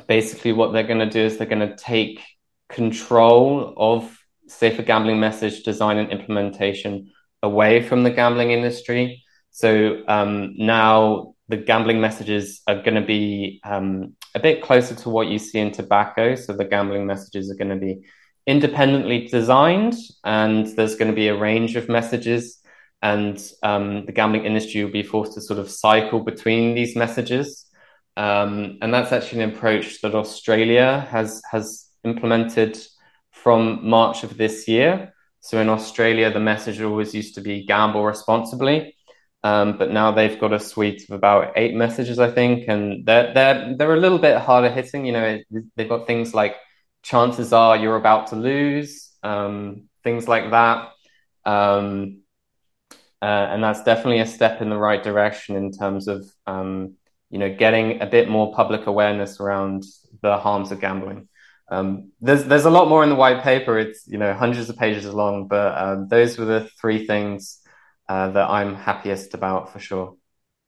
[0.07, 2.21] basically what they're going to do is they're going to take
[2.69, 4.17] control of
[4.47, 7.11] safer gambling message design and implementation
[7.49, 9.23] away from the gambling industry.
[9.51, 15.09] So um, now the gambling messages are going to be um, a bit closer to
[15.09, 16.35] what you see in tobacco.
[16.35, 17.93] So the gambling messages are going to be
[18.47, 22.61] independently designed, and there's going to be a range of messages
[23.05, 27.65] and um, the gambling industry will be forced to sort of cycle between these messages.
[28.17, 32.79] Um, and that's actually an approach that Australia has has implemented
[33.31, 35.13] from March of this year.
[35.45, 38.95] So in Australia, the message always used to be gamble responsibly,
[39.43, 43.31] um, but now they've got a suite of about eight messages, I think, and they're
[43.31, 45.05] they're they're a little bit harder hitting.
[45.05, 45.39] You know,
[45.75, 46.55] they've got things like
[47.03, 50.89] chances are you're about to lose, um, things like that.
[51.45, 52.21] Um,
[53.21, 56.95] uh, and that's definitely a step in the right direction in terms of um,
[57.29, 59.83] you know getting a bit more public awareness around
[60.23, 61.27] the harms of gambling.
[61.67, 63.79] Um, there's there's a lot more in the white paper.
[63.79, 67.59] It's you know hundreds of pages long, but um, those were the three things
[68.07, 70.15] uh, that I'm happiest about for sure.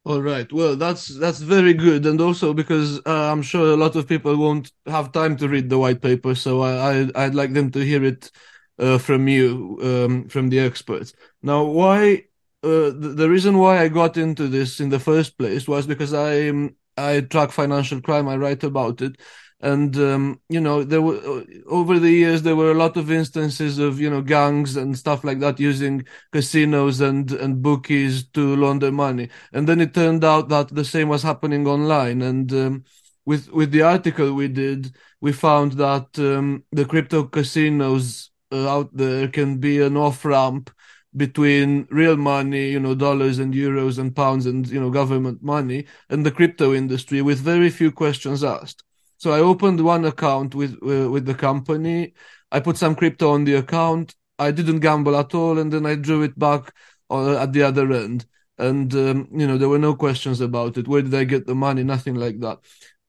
[0.06, 0.52] All right.
[0.54, 4.38] Well, that's that's very good, and also because uh, I'm sure a lot of people
[4.38, 7.80] won't have time to read the white paper, so I, I would like them to
[7.80, 8.32] hear it
[8.80, 11.14] uh, from you, um, from the experts.
[11.41, 12.24] Now, why
[12.64, 16.14] uh, the, the, reason why I got into this in the first place was because
[16.14, 16.52] I
[16.98, 18.28] I track financial crime.
[18.28, 19.20] I write about it,
[19.60, 23.12] and um, you know there were uh, over the years there were a lot of
[23.12, 28.55] instances of you know gangs and stuff like that using casinos and and bookies to
[28.55, 29.30] launder money.
[29.53, 32.22] And then it turned out that the same was happening online.
[32.22, 32.84] And um,
[33.26, 38.95] with with the article we did, we found that um, the crypto casinos uh, out
[38.95, 40.70] there can be an off ramp
[41.16, 45.86] between real money, you know, dollars and euros and pounds and, you know, government money
[46.10, 48.84] and the crypto industry with very few questions asked.
[49.18, 52.13] So I opened one account with, uh, with the company.
[52.51, 54.15] I put some crypto on the account.
[54.39, 55.57] I didn't gamble at all.
[55.59, 56.74] And then I drew it back
[57.09, 58.26] uh, at the other end.
[58.57, 60.88] And, um, you know, there were no questions about it.
[60.88, 61.84] Where did I get the money?
[61.84, 62.59] Nothing like that.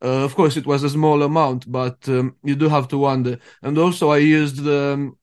[0.03, 3.39] Uh, of course, it was a small amount, but um, you do have to wonder.
[3.63, 5.19] And also, I used the um,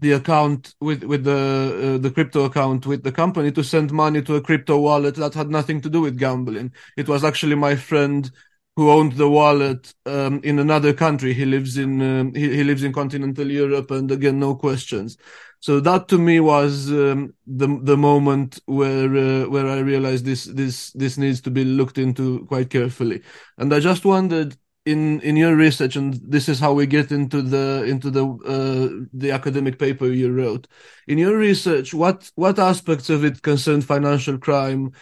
[0.00, 4.22] the account with with the uh, the crypto account with the company to send money
[4.22, 6.72] to a crypto wallet that had nothing to do with gambling.
[6.96, 8.30] It was actually my friend
[8.78, 11.34] who owned the wallet um, in another country.
[11.34, 15.18] He lives in um, he, he lives in continental Europe, and again, no questions.
[15.58, 20.44] So that to me was um, the the moment where uh, where I realized this
[20.44, 23.22] this this needs to be looked into quite carefully.
[23.56, 24.56] And I just wondered
[24.86, 29.06] in in your research, and this is how we get into the into the uh,
[29.12, 30.68] the academic paper you wrote.
[31.08, 34.92] In your research, what what aspects of it concerned financial crime,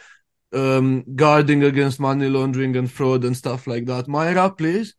[0.53, 4.07] um, guarding against money laundering and fraud and stuff like that?
[4.07, 4.94] Maira, please.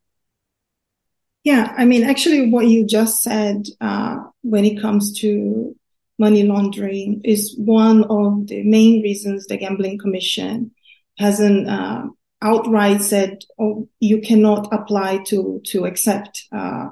[1.44, 5.76] Yeah, I mean, actually, what you just said uh, when it comes to
[6.20, 10.72] money laundering is one of the main reasons the Gambling Commission
[11.18, 12.08] hasn't uh,
[12.42, 16.90] outright said, oh, you cannot apply to, to accept, uh,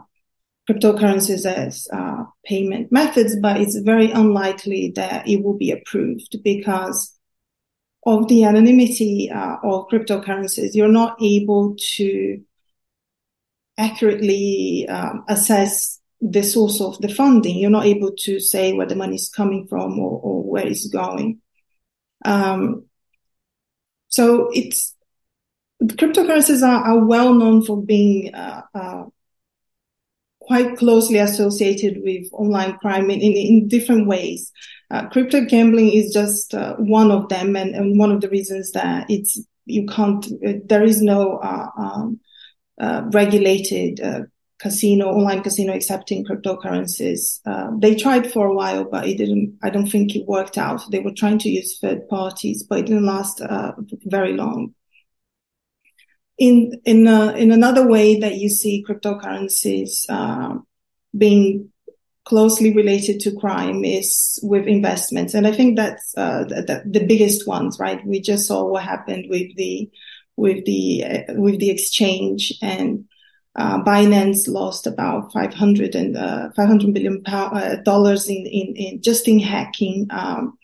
[0.70, 7.15] cryptocurrencies as, uh, payment methods, but it's very unlikely that it will be approved because
[8.06, 10.76] of the anonymity, uh, of cryptocurrencies.
[10.76, 12.42] You're not able to
[13.78, 17.58] accurately, um, assess the source of the funding.
[17.58, 20.88] You're not able to say where the money is coming from or, or where it's
[20.88, 21.42] going.
[22.24, 22.86] Um,
[24.08, 24.96] so it's
[25.84, 29.04] cryptocurrencies are, are well known for being uh, uh,
[30.40, 34.52] quite closely associated with online crime in, in, in different ways.
[34.92, 38.72] Uh, crypto gambling is just uh, one of them, and, and one of the reasons
[38.72, 40.26] that it's you can't.
[40.46, 42.20] Uh, there is no uh, um,
[42.80, 44.00] uh, regulated
[44.60, 47.40] casino, online casino accepting cryptocurrencies.
[47.82, 49.58] they tried for a while, but it didn't.
[49.64, 50.90] I don't think it worked out.
[50.92, 53.42] They were trying to use third parties, but it didn't last
[54.06, 54.74] very long
[56.38, 60.58] in in uh, in another way that you see cryptocurrencies uh,
[61.18, 61.72] being
[62.26, 67.48] closely related to crime is with investments, and I think that's uh, the, the, biggest
[67.48, 68.06] ones, right?
[68.06, 69.90] We just saw what happened with the
[70.36, 73.06] with the uh, with the exchange and.
[73.58, 79.30] Uh, Binance lost about 500 and uh, 500 billion pound, dollars in, in, in just
[79.30, 80.08] in hacking.
[80.10, 80.58] Um,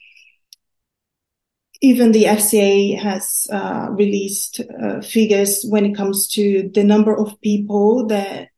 [1.82, 7.42] even the FCA has uh, released uh, figures when it comes to the number of
[7.42, 8.50] people that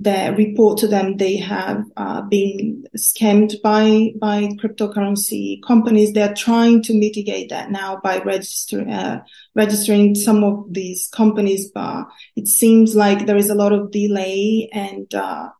[0.00, 6.12] that report to them they have uh, been scammed by by cryptocurrency companies.
[6.12, 9.22] They're trying to mitigate that now by registering uh,
[9.54, 14.70] registering some of these companies, but it seems like there is a lot of delay
[14.72, 15.50] and uh,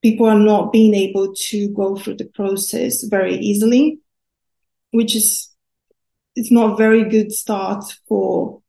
[0.00, 3.98] people are not being able to go through the process very easily,
[4.92, 5.48] which is
[6.36, 8.62] it's not a very good start for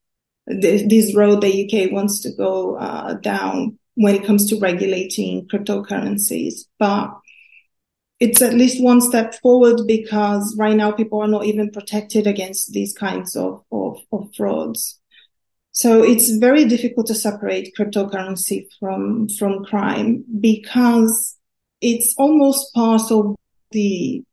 [0.48, 6.66] this, road the UK wants to go uh, down when it comes to regulating cryptocurrencies.
[6.78, 7.10] But
[8.20, 12.74] it's at least one step forward because right now people are not even protected against
[12.74, 15.00] these kinds of, of, of frauds.
[15.72, 21.36] So it's very difficult to separate cryptocurrency from, from crime because
[21.82, 23.36] it's almost part of
[23.72, 24.24] the,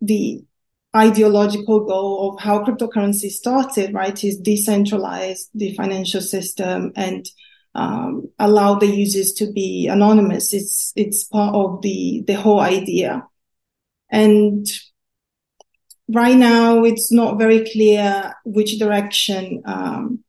[0.00, 0.44] the
[0.94, 7.26] ideological goal of how cryptocurrency started, right, is decentralize the financial system and
[7.74, 10.52] um, allow the users to be anonymous.
[10.52, 13.26] It's it's part of the the whole idea,
[14.10, 14.66] and
[16.08, 20.24] right now it's not very clear which direction um,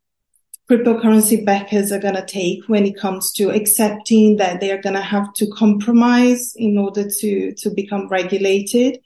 [0.70, 4.96] cryptocurrency backers are going to take when it comes to accepting that they are going
[4.96, 9.00] to have to compromise in order to to become regulated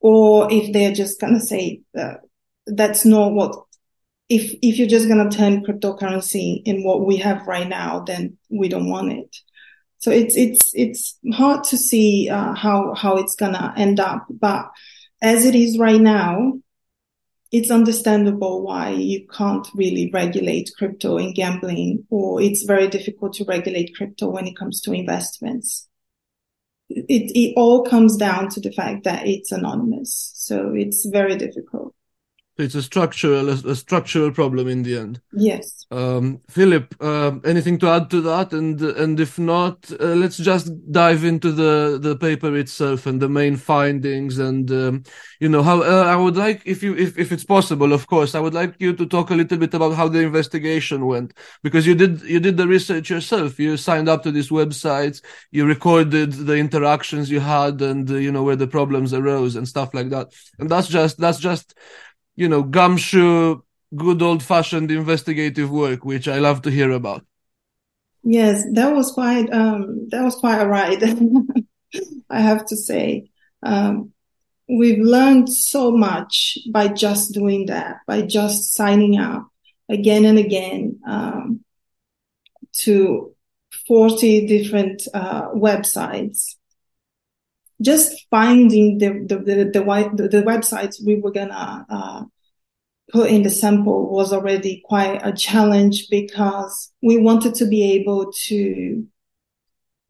[0.00, 2.14] or if they're just going to say uh,
[2.66, 3.67] that's not what
[4.28, 8.68] if if you're just to turn cryptocurrency in what we have right now then we
[8.68, 9.36] don't want it
[9.98, 14.66] so it's it's it's hard to see uh, how how it's to end up but
[15.22, 16.52] as it is right now
[17.50, 23.44] it's understandable why you can't really regulate crypto in gambling or it's very difficult to
[23.44, 25.88] regulate crypto when it comes to investments
[26.90, 30.32] it, it all comes down to the fact that it's anonymous.
[30.34, 31.94] So it's very difficult.
[32.58, 35.20] It's a structural, a, a structural problem in the end.
[35.32, 35.86] Yes.
[35.90, 38.52] Um, Philip, uh, anything to add to that?
[38.52, 43.28] And and if not, uh, let's just dive into the the paper itself and the
[43.28, 44.38] main findings.
[44.38, 45.04] And um,
[45.38, 48.34] you know how uh, I would like, if you if if it's possible, of course,
[48.34, 51.86] I would like you to talk a little bit about how the investigation went because
[51.86, 53.58] you did you did the research yourself.
[53.58, 58.32] You signed up to these websites, you recorded the interactions you had, and uh, you
[58.32, 60.32] know where the problems arose and stuff like that.
[60.58, 61.74] And that's just that's just
[62.38, 63.60] you know, gumshoe,
[63.96, 67.26] good old fashioned investigative work, which I love to hear about.
[68.22, 71.02] Yes, that was quite, um, that was quite a ride.
[72.30, 73.30] I have to say,
[73.64, 74.12] um,
[74.68, 79.48] we've learned so much by just doing that, by just signing up
[79.88, 81.64] again and again, um,
[82.84, 83.34] to
[83.88, 86.54] 40 different, uh, websites
[87.80, 92.24] just finding the the the, the, the websites we were gonna uh,
[93.12, 98.32] put in the sample was already quite a challenge because we wanted to be able
[98.32, 99.06] to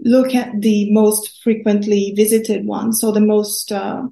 [0.00, 4.02] look at the most frequently visited ones, so the most uh,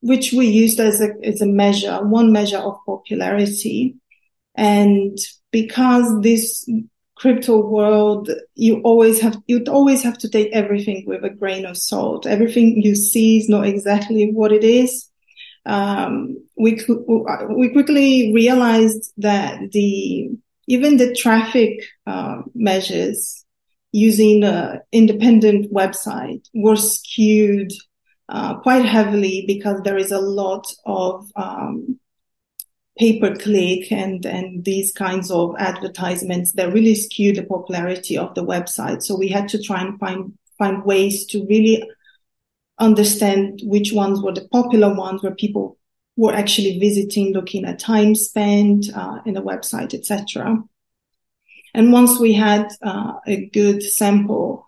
[0.00, 3.96] which we used as a as a measure, one measure of popularity,
[4.54, 5.18] and
[5.50, 6.68] because this
[7.16, 11.76] crypto world, you always have, you always have to take everything with a grain of
[11.76, 12.26] salt.
[12.26, 15.08] Everything you see is not exactly what it is.
[15.64, 16.78] Um, we,
[17.48, 20.30] we quickly realized that the,
[20.68, 23.44] even the traffic, uh, measures
[23.92, 27.72] using an independent website were skewed,
[28.28, 31.98] uh, quite heavily because there is a lot of, um,
[32.98, 38.34] pay per click and, and these kinds of advertisements that really skew the popularity of
[38.34, 39.02] the website.
[39.02, 41.82] So we had to try and find, find ways to really
[42.78, 45.78] understand which ones were the popular ones where people
[46.16, 50.58] were actually visiting, looking at time spent uh, in the website, etc.
[51.74, 54.64] And once we had uh, a good sample,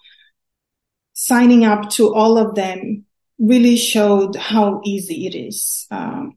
[1.14, 3.06] signing up to all of them
[3.38, 5.86] really showed how easy it is.
[5.90, 6.36] Um,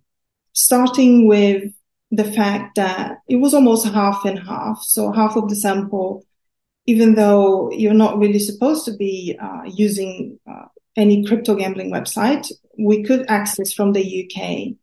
[0.53, 1.73] starting with
[2.11, 4.83] the fact that it was almost half and half.
[4.83, 6.25] So half of the sample,
[6.85, 10.65] even though you're not really supposed to be uh, using uh,
[10.97, 14.75] any crypto gambling website, we could access from the UK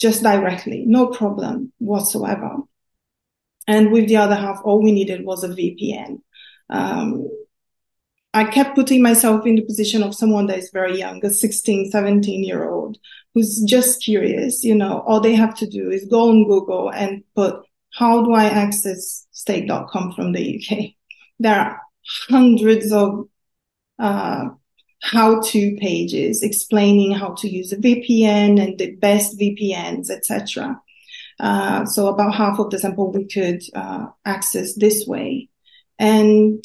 [0.00, 2.56] just directly, no problem whatsoever.
[3.66, 6.22] And with the other half, all we needed was a VPN.
[6.70, 7.28] Um,
[8.34, 11.90] I kept putting myself in the position of someone that is very young, a 16,
[11.90, 12.98] 17 year old
[13.34, 14.64] who's just curious.
[14.64, 17.64] You know, all they have to do is go on Google and put,
[17.94, 20.90] how do I access stake.com from the UK?
[21.40, 21.80] There are
[22.28, 23.28] hundreds of,
[24.00, 24.46] uh,
[25.00, 30.80] how to pages explaining how to use a VPN and the best VPNs, etc.
[31.38, 35.48] Uh, so about half of the sample we could uh, access this way.
[36.00, 36.64] And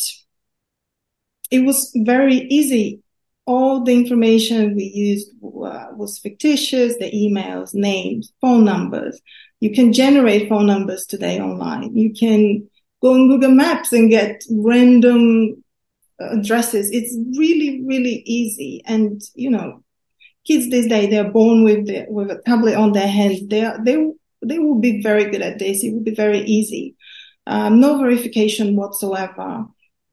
[1.54, 3.02] it was very easy.
[3.46, 9.22] All the information we used uh, was fictitious, the emails, names, phone numbers.
[9.60, 11.96] You can generate phone numbers today online.
[11.96, 12.68] You can
[13.02, 15.64] go on Google Maps and get random
[16.20, 16.90] addresses.
[16.92, 18.82] It's really, really easy.
[18.86, 19.84] And, you know,
[20.48, 23.48] kids these days, they're born with the, with a tablet on their hands.
[23.48, 23.98] They they,
[24.42, 25.84] they will be very good at this.
[25.84, 26.96] It will be very easy.
[27.46, 29.66] Um, no verification whatsoever.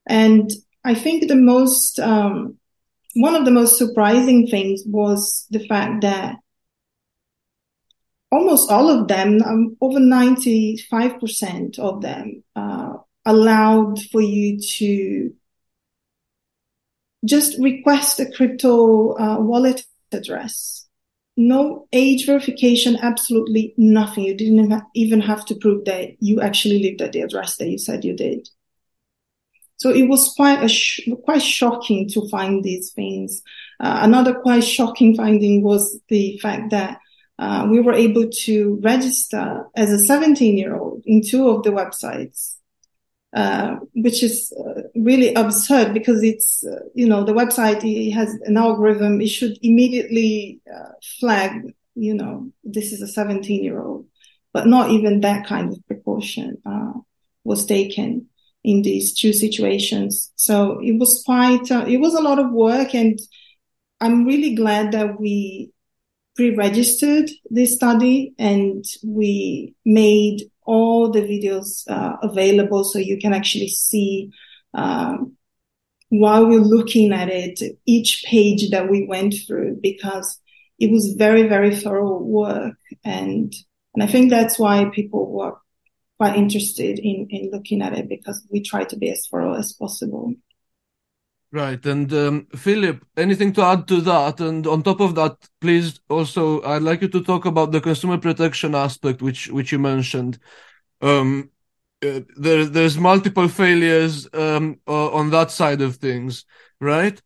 [0.06, 0.50] And
[0.84, 2.56] I think the most, um,
[3.14, 6.36] one of the most surprising things was the fact that
[8.32, 12.94] almost all of them, um, over 95% of them, uh,
[13.26, 15.32] allowed for you to
[17.24, 20.86] just request a crypto uh, wallet address.
[21.36, 24.24] No age verification, absolutely nothing.
[24.24, 27.78] You didn't even have to prove that you actually lived at the address that you
[27.78, 28.48] said you did.
[29.80, 33.40] So it was quite a sh- quite shocking to find these things.
[33.80, 36.98] Uh, another quite shocking finding was the fact that
[37.38, 41.70] uh, we were able to register as a 17 year old in two of the
[41.70, 42.56] websites,
[43.34, 47.80] uh, which is uh, really absurd because it's, uh, you know, the website
[48.12, 49.22] has an algorithm.
[49.22, 54.08] It should immediately uh, flag, you know, this is a 17 year old,
[54.52, 56.58] but not even that kind of precaution
[57.42, 58.26] was taken
[58.62, 60.32] in these two situations.
[60.36, 63.18] So it was quite, uh, it was a lot of work and
[64.00, 65.72] I'm really glad that we
[66.36, 73.68] pre-registered this study and we made all the videos uh, available so you can actually
[73.68, 74.30] see
[74.74, 75.36] um,
[76.08, 80.40] while we're looking at it each page that we went through because
[80.78, 83.52] it was very very thorough work and
[83.94, 85.56] and I think that's why people were
[86.20, 89.72] quite interested in, in looking at it because we try to be as thorough as
[89.72, 90.34] possible.
[91.50, 91.82] Right.
[91.86, 94.38] And um, Philip, anything to add to that?
[94.40, 98.18] And on top of that, please also, I'd like you to talk about the consumer
[98.18, 100.38] protection aspect, which which you mentioned.
[101.00, 101.50] Um,
[102.04, 106.44] uh, there, there's multiple failures um, uh, on that side of things,
[106.80, 107.18] right?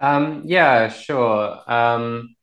[0.00, 1.62] Um, yeah, sure.
[1.70, 2.35] Um,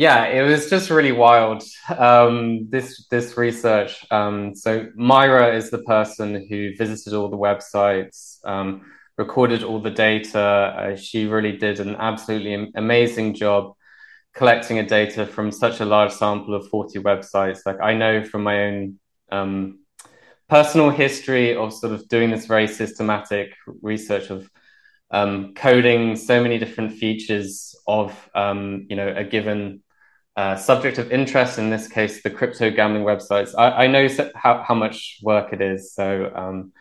[0.00, 1.62] yeah, it was just really wild.
[1.98, 4.06] Um, this this research.
[4.10, 8.80] Um, so Maira is the person who visited all the websites, um,
[9.18, 10.40] recorded all the data.
[10.40, 13.74] Uh, she really did an absolutely amazing job
[14.32, 17.58] collecting a data from such a large sample of 40 websites.
[17.66, 18.98] Like I know from my own
[19.30, 19.80] um,
[20.48, 24.48] personal history of sort of doing this very systematic research of
[25.10, 29.82] um, coding so many different features of um, you know a given
[30.40, 31.58] uh, subject of interest.
[31.58, 33.52] In this case, the crypto gambling websites.
[33.58, 36.72] I, I know how, how much work it is, so um,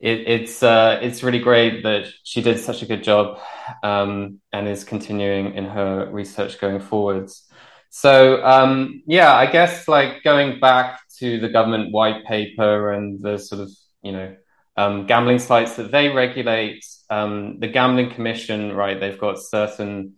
[0.00, 3.40] it, it's uh, it's really great that she did such a good job
[3.82, 7.46] um, and is continuing in her research going forwards.
[7.88, 13.38] So um, yeah, I guess like going back to the government white paper and the
[13.38, 13.70] sort of
[14.02, 14.36] you know
[14.76, 16.84] um, gambling sites that they regulate.
[17.08, 19.00] Um, the gambling commission, right?
[19.00, 20.16] They've got certain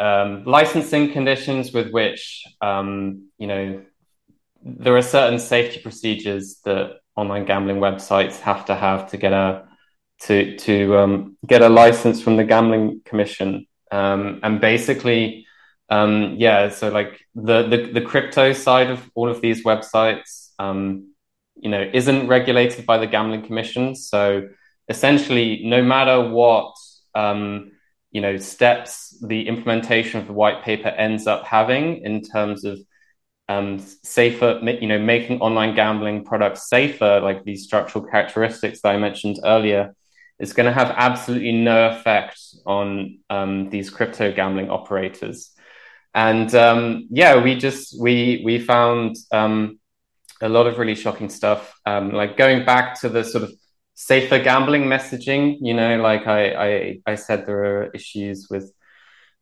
[0.00, 3.82] um, um, licensing conditions with which um, you know
[4.62, 9.68] there are certain safety procedures that online gambling websites have to have to get a
[10.22, 15.46] to to um, get a license from the gambling commission and basically
[15.90, 21.10] yeah so like the, the the crypto side of all of these websites um,
[21.60, 23.94] you know, isn't regulated by the gambling commission.
[23.94, 24.48] So
[24.88, 26.74] essentially, no matter what,
[27.14, 27.72] um,
[28.10, 32.78] you know, steps the implementation of the white paper ends up having in terms of
[33.48, 38.98] um, safer, you know, making online gambling products safer, like these structural characteristics that I
[38.98, 39.94] mentioned earlier,
[40.38, 45.52] is going to have absolutely no effect on um, these crypto gambling operators.
[46.14, 49.78] And um, yeah, we just we we found um,
[50.40, 51.74] a lot of really shocking stuff.
[51.86, 53.52] Um, like going back to the sort of
[54.00, 58.72] safer gambling messaging, you know, like I I, I said, there are issues with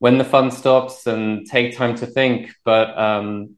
[0.00, 3.56] when the fun stops and take time to think, but um,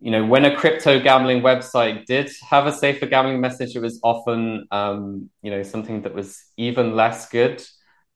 [0.00, 3.98] you know, when a crypto gambling website did have a safer gambling message, it was
[4.02, 7.62] often, um, you know, something that was even less good.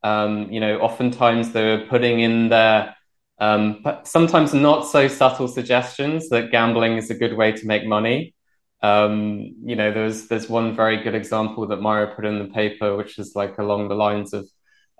[0.04, 2.94] Um, you know, oftentimes they were putting in their
[3.40, 8.34] um, sometimes not so subtle suggestions that gambling is a good way to make money.
[8.82, 12.96] Um, you know, there's there's one very good example that Maira put in the paper,
[12.96, 14.48] which is like along the lines of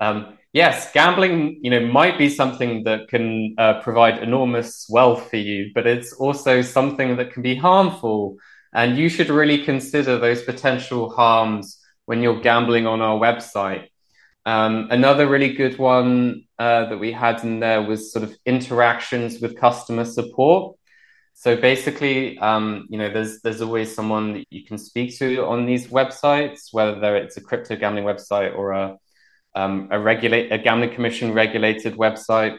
[0.01, 5.37] um, yes, gambling, you know, might be something that can uh, provide enormous wealth for
[5.37, 8.37] you, but it's also something that can be harmful.
[8.73, 13.89] And you should really consider those potential harms when you're gambling on our website.
[14.47, 19.41] Um, another really good one uh, that we had in there was sort of interactions
[19.41, 20.78] with customer support.
[21.39, 25.67] So basically, um, you know, there's there's always someone that you can speak to on
[25.67, 28.97] these websites, whether it's a crypto gambling website or a
[29.55, 32.59] um, a regulate a gambling commission regulated website,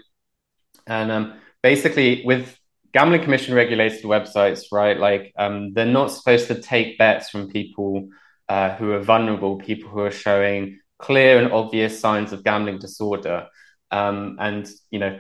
[0.88, 2.58] and um, basically with
[2.94, 4.98] gambling commission regulated websites, right?
[4.98, 8.08] Like um, they're not supposed to take bets from people
[8.48, 13.48] uh, who are vulnerable, people who are showing clear and obvious signs of gambling disorder,
[13.92, 15.20] um, and you know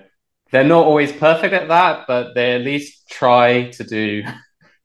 [0.51, 4.23] they're not always perfect at that, but they at least try to do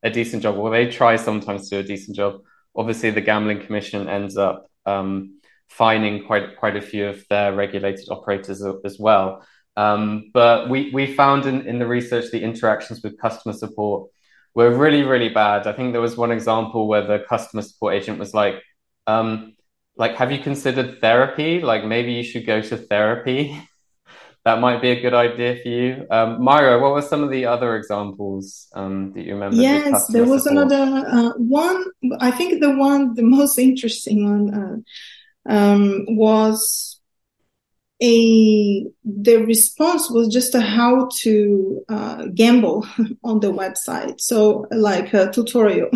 [0.02, 2.40] a decent job, or they try sometimes to do a decent job.
[2.76, 8.08] Obviously, the gambling commission ends up um, fining quite quite a few of their regulated
[8.10, 9.44] operators as well.
[9.76, 14.10] Um, but we we found in, in the research the interactions with customer support
[14.54, 15.66] were really really bad.
[15.66, 18.62] I think there was one example where the customer support agent was like,
[19.06, 19.54] um,
[19.96, 21.60] like, have you considered therapy?
[21.60, 23.60] Like maybe you should go to therapy.
[24.44, 26.06] that might be a good idea for you.
[26.10, 29.56] Um, Maira, what were some of the other examples um, that you remember?
[29.56, 30.70] Yes, there was support?
[30.70, 31.84] another uh, one.
[32.20, 34.84] I think the one, the most interesting one,
[35.48, 37.00] uh, um, was
[38.02, 42.86] a the response was just a how to uh, gamble
[43.22, 45.90] on the website so like a tutorial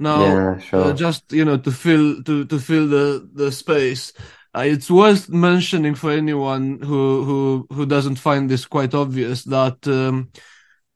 [0.00, 0.84] now yeah, sure.
[0.86, 4.12] uh, just you know to fill to to fill the the space
[4.56, 9.86] uh, it's worth mentioning for anyone who who who doesn't find this quite obvious that
[9.86, 10.30] um,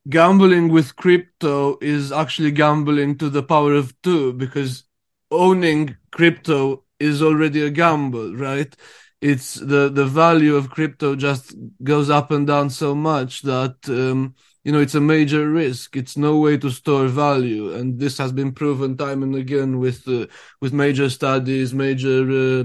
[0.08, 4.84] gambling with crypto is actually gambling to the power of two because
[5.30, 8.74] owning crypto is already a gamble, right?
[9.20, 14.34] It's the the value of crypto just goes up and down so much that um,
[14.64, 15.96] you know it's a major risk.
[15.96, 20.06] It's no way to store value, and this has been proven time and again with
[20.08, 20.26] uh,
[20.60, 22.64] with major studies, major uh,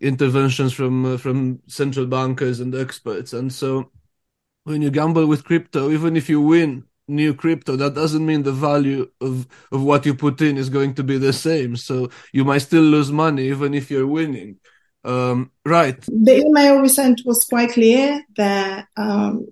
[0.00, 3.32] interventions from uh, from central bankers and experts.
[3.32, 3.90] And so,
[4.64, 8.52] when you gamble with crypto, even if you win, new crypto, that doesn't mean the
[8.52, 11.74] value of, of what you put in is going to be the same.
[11.76, 14.58] So you might still lose money even if you're winning.
[15.04, 15.98] Um, right.
[16.06, 19.46] The email we sent was quite clear that um,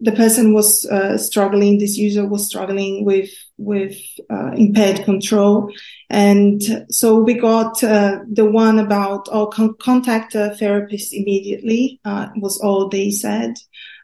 [0.00, 3.96] the person was uh, struggling, this user was struggling with with
[4.30, 5.72] uh, impaired control,
[6.10, 12.28] and so we got uh, the one about oh con- contact a therapist immediately uh,
[12.36, 13.54] was all they said.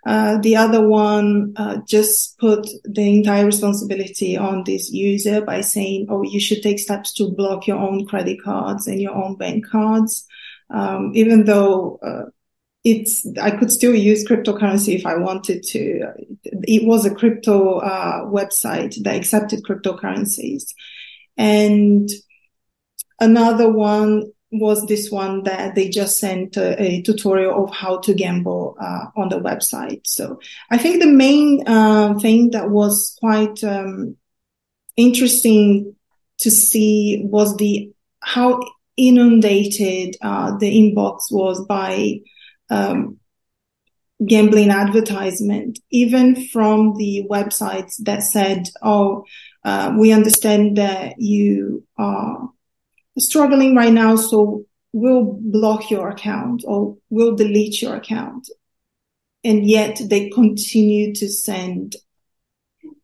[0.06, 6.06] Uh, the other one uh, just put the entire responsibility on this user by saying,
[6.10, 9.66] "Oh, you should take steps to block your own credit cards and your own bank
[9.66, 10.26] cards."
[10.68, 12.30] Um, even though uh,
[12.84, 16.12] it's, I could still use cryptocurrency if I wanted to.
[16.44, 20.64] It was a crypto uh, website that accepted cryptocurrencies,
[21.36, 22.08] and
[23.20, 28.14] another one was this one that they just sent a, a tutorial of how to
[28.14, 30.06] gamble uh, on the website.
[30.06, 30.38] So
[30.70, 34.16] I think the main uh, thing that was quite um,
[34.96, 35.96] interesting
[36.38, 38.60] to see was the how
[38.96, 42.20] inundated uh, the inbox was by
[42.70, 43.18] um,
[44.24, 49.24] gambling advertisement, even from the websites that said, "Oh,
[49.64, 52.50] uh, we understand that you are."
[53.18, 58.48] struggling right now, so we'll block your account or we'll delete your account.
[59.42, 61.96] And yet they continue to send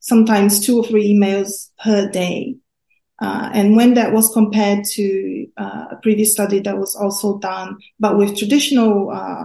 [0.00, 2.56] sometimes two or three emails per day.
[3.20, 7.76] Uh, and when that was compared to uh, a previous study that was also done,
[7.98, 9.44] but with traditional uh,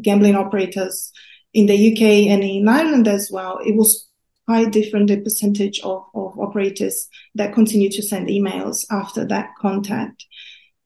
[0.00, 1.12] gambling operators
[1.54, 4.08] in the UK and in Ireland as well, it was
[4.46, 10.24] quite different the percentage of, of operators that continue to send emails after that contact.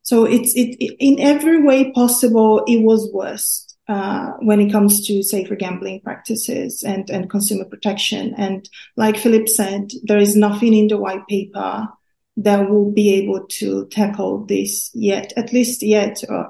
[0.03, 2.63] So it's it, it in every way possible.
[2.67, 8.35] It was worse uh, when it comes to safer gambling practices and, and consumer protection.
[8.37, 11.89] And like Philip said, there is nothing in the white paper
[12.39, 16.23] that will be able to tackle this yet, at least yet.
[16.29, 16.47] Uh,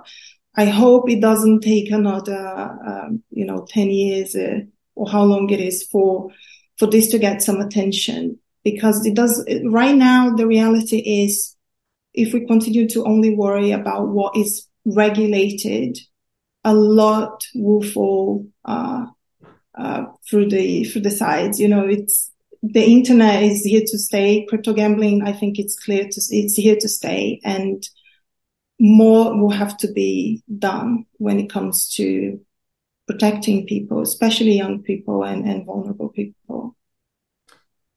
[0.57, 4.61] I hope it doesn't take another, um, you know, 10 years uh,
[4.95, 6.31] or how long it is for,
[6.79, 10.35] for this to get some attention because it does right now.
[10.35, 11.57] The reality is
[12.15, 15.99] if we continue to only worry about what is regulated
[16.67, 19.07] a lot will fall uh,
[19.79, 21.61] uh, through the through the sides.
[21.61, 24.45] You know, it's the internet is here to stay.
[24.49, 27.83] Crypto gambling, I think it's clear to it's here to stay, and
[28.81, 32.41] more will have to be done when it comes to
[33.07, 36.77] protecting people, especially young people and, and vulnerable people.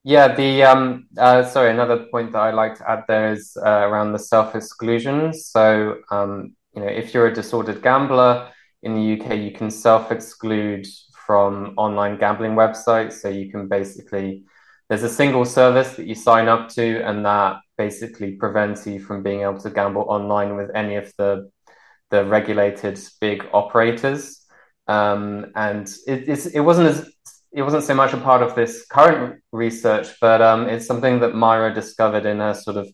[0.04, 3.70] Yeah, the um, uh, sorry, another point that I'd like to add there is uh,
[3.70, 5.34] around the self exclusion.
[5.34, 8.50] So, um, you know, if you're a disordered gambler,
[8.84, 10.88] in the UK, you can self exclude
[11.26, 13.14] from online gambling websites.
[13.14, 14.44] So you can basically,
[14.88, 19.24] there's a single service that you sign up to, and that basically prevents you from
[19.24, 21.50] being able to gamble online with any of the
[22.10, 24.46] the regulated big operators.
[24.90, 27.12] Um, and it, it wasn't as
[27.52, 31.34] it wasn't so much a part of this current research, but um, it's something that
[31.34, 32.88] Maira discovered in her sort of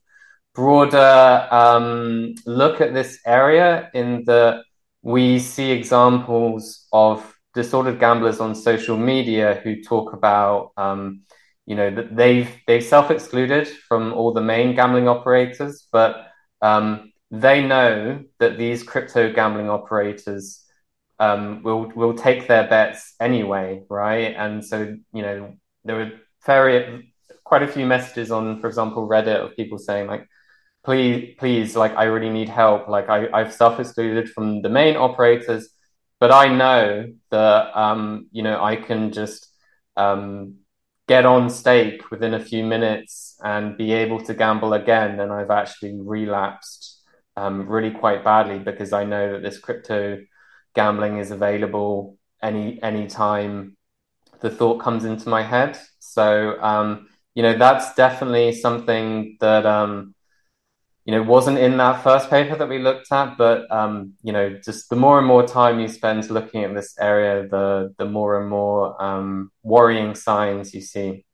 [0.53, 4.63] broader um, look at this area in that
[5.01, 11.21] we see examples of disordered gamblers on social media who talk about um,
[11.65, 16.27] you know that they've they've self-excluded from all the main gambling operators but
[16.61, 20.64] um, they know that these crypto gambling operators
[21.19, 25.53] um, will will take their bets anyway right and so you know
[25.85, 26.11] there were
[26.45, 27.13] very
[27.43, 30.27] quite a few messages on for example reddit of people saying like
[30.85, 32.87] please, please, like I really need help.
[32.87, 35.69] Like I, I've self-excluded from the main operators,
[36.19, 39.51] but I know that um, you know I can just
[39.97, 40.55] um,
[41.07, 45.19] get on stake within a few minutes and be able to gamble again.
[45.19, 47.01] And I've actually relapsed
[47.35, 50.19] um, really quite badly because I know that this crypto
[50.75, 53.75] gambling is available any any time
[54.41, 55.77] the thought comes into my head.
[55.99, 60.15] So um, you know that's definitely something that um,
[61.05, 64.57] you know wasn't in that first paper that we looked at but um, you know
[64.63, 68.39] just the more and more time you spend looking at this area the the more
[68.39, 71.25] and more um, worrying signs you see.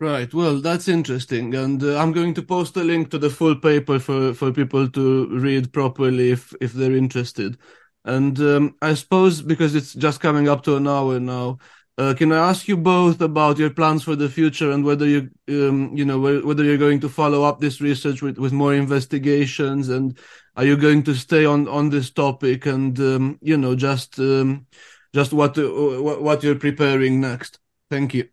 [0.00, 0.32] Right.
[0.32, 1.54] Well that's interesting.
[1.54, 4.88] And uh, i'm going to post a link to the full paper for for people
[4.88, 7.58] to read properly if if they're interested
[8.04, 11.58] and um, i suppose because it's just coming up to an hour now
[12.00, 15.28] uh, can I ask you both about your plans for the future and whether you,
[15.50, 19.90] um, you know, whether you're going to follow up this research with, with more investigations,
[19.90, 20.18] and
[20.56, 24.66] are you going to stay on on this topic, and um, you know, just um,
[25.12, 25.68] just what uh,
[26.00, 27.58] what you're preparing next?
[27.90, 28.28] Thank you.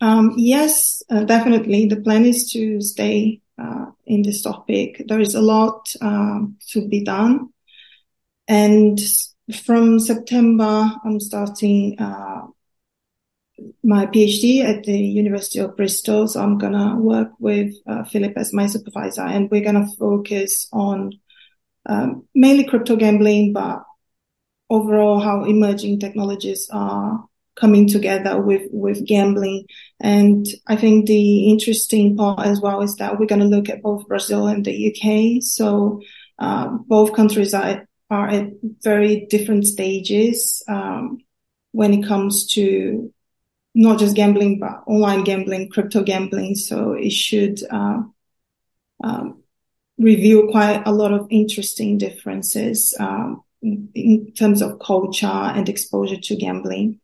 [0.00, 1.84] Um, yes, uh, definitely.
[1.84, 5.02] The plan is to stay uh, in this topic.
[5.06, 7.50] There is a lot um, to be done,
[8.48, 8.98] and
[9.64, 12.46] from September, I'm starting uh,
[13.82, 16.28] my PhD at the University of Bristol.
[16.28, 21.12] So I'm gonna work with uh, Philip as my supervisor, and we're gonna focus on
[21.86, 23.82] um, mainly crypto gambling, but
[24.68, 29.66] overall how emerging technologies are coming together with with gambling.
[30.00, 34.06] And I think the interesting part as well is that we're gonna look at both
[34.08, 35.42] Brazil and the UK.
[35.42, 36.02] So
[36.38, 41.18] uh, both countries are are at very different stages um,
[41.72, 43.12] when it comes to
[43.74, 46.54] not just gambling, but online gambling, crypto gambling.
[46.54, 48.02] So it should uh,
[49.02, 49.42] um,
[49.98, 56.36] reveal quite a lot of interesting differences um, in terms of culture and exposure to
[56.36, 57.00] gambling.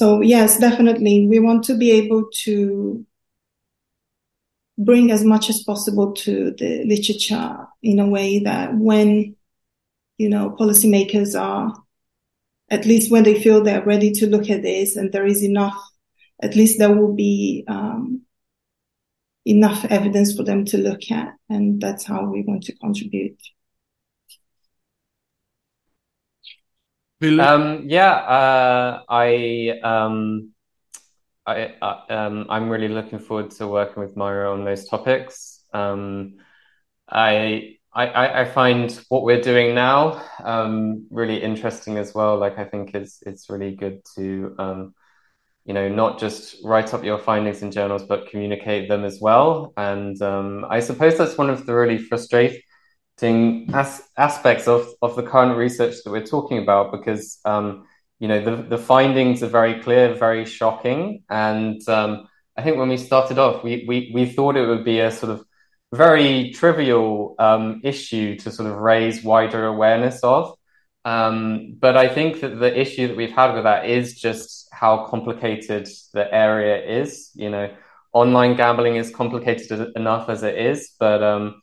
[0.00, 3.04] So yes, definitely, we want to be able to
[4.78, 9.36] bring as much as possible to the literature in a way that when
[10.16, 11.74] you know, policymakers are,
[12.70, 15.78] at least when they feel they're ready to look at this and there is enough,
[16.42, 18.22] at least there will be um,
[19.44, 21.34] enough evidence for them to look at.
[21.50, 23.38] And that's how we want to contribute.
[27.22, 30.52] Um, yeah, uh, I, um,
[31.46, 35.64] I, uh, um, I'm really looking forward to working with Maira on those topics.
[35.74, 36.36] Um,
[37.08, 42.38] I I, I, I, find what we're doing now um, really interesting as well.
[42.38, 44.94] Like I think it's it's really good to um,
[45.64, 49.72] you know not just write up your findings in journals but communicate them as well.
[49.76, 52.60] And I suppose that's one of the really frustrating
[53.22, 57.86] as- aspects of of the current research that we're talking about because um,
[58.18, 62.88] you know the the findings are very clear, very shocking, and um, I think when
[62.88, 65.44] we started off, we we we thought it would be a sort of
[65.92, 70.56] very trivial um, issue to sort of raise wider awareness of.
[71.04, 75.06] Um, but I think that the issue that we've had with that is just how
[75.06, 77.30] complicated the area is.
[77.34, 77.74] You know,
[78.12, 81.62] online gambling is complicated enough as it is, but um,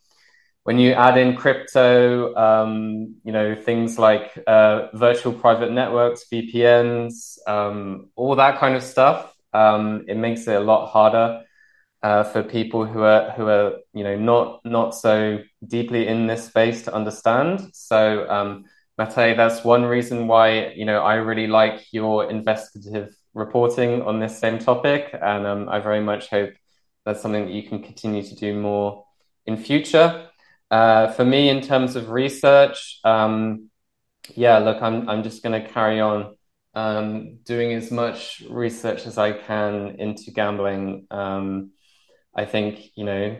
[0.68, 7.38] when you add in crypto, um, you know, things like uh, virtual private networks, VPNs,
[7.46, 11.42] um, all that kind of stuff, um, it makes it a lot harder
[12.02, 16.44] uh, for people who are who are you know not not so deeply in this
[16.44, 17.70] space to understand.
[17.72, 18.66] So, um,
[18.98, 24.58] that's one reason why you know I really like your investigative reporting on this same
[24.58, 26.52] topic, and um, I very much hope
[27.06, 29.06] that's something that you can continue to do more
[29.46, 30.27] in future.
[30.70, 33.70] Uh, for me, in terms of research, um,
[34.34, 36.36] yeah, look, I'm I'm just going to carry on
[36.74, 41.06] um, doing as much research as I can into gambling.
[41.10, 41.70] Um,
[42.34, 43.36] I think you know,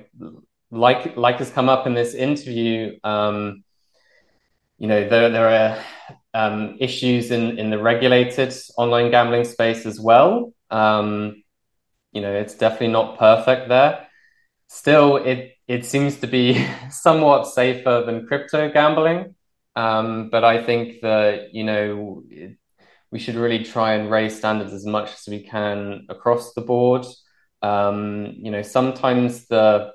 [0.71, 2.99] like like has come up in this interview.
[3.05, 3.65] Um,
[4.79, 5.85] you know, there there are
[6.35, 10.53] um, issues in in the regulated online gambling space as well.
[10.71, 11.43] Um,
[12.13, 14.07] you know, it's definitely not perfect there.
[14.69, 19.35] Still, it it seems to be somewhat safer than crypto gambling.
[19.77, 22.25] Um, but I think that you know
[23.13, 27.07] we should really try and raise standards as much as we can across the board.
[27.63, 29.93] Um, you know, sometimes the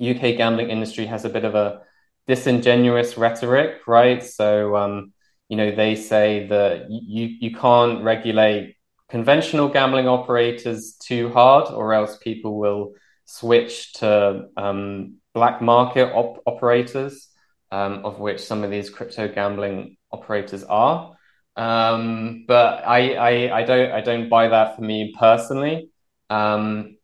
[0.00, 1.82] UK gambling industry has a bit of a
[2.26, 4.22] disingenuous rhetoric, right?
[4.22, 5.12] So, um,
[5.48, 8.76] you know, they say that you you can't regulate
[9.08, 12.94] conventional gambling operators too hard, or else people will
[13.26, 17.28] switch to um, black market op- operators,
[17.70, 21.14] um, of which some of these crypto gambling operators are.
[21.56, 25.90] Um, but I, I, I don't I don't buy that for me personally.
[26.30, 26.96] Um,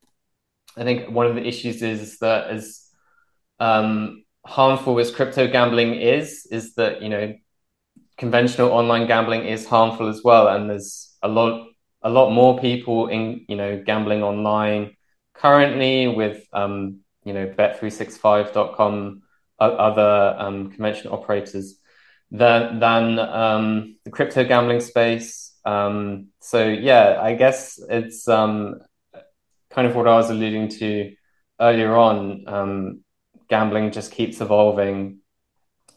[0.76, 2.86] I think one of the issues is that as
[3.60, 7.34] um, harmful as crypto gambling is, is that you know
[8.16, 11.68] conventional online gambling is harmful as well, and there's a lot
[12.02, 14.96] a lot more people in you know gambling online
[15.34, 19.22] currently with um, you know bet365.com
[19.58, 21.78] other um, conventional operators
[22.30, 25.54] than than um, the crypto gambling space.
[25.64, 28.80] Um, so yeah, I guess it's um,
[29.70, 31.14] kind of what I was alluding to
[31.60, 33.00] earlier on, um,
[33.48, 35.18] gambling just keeps evolving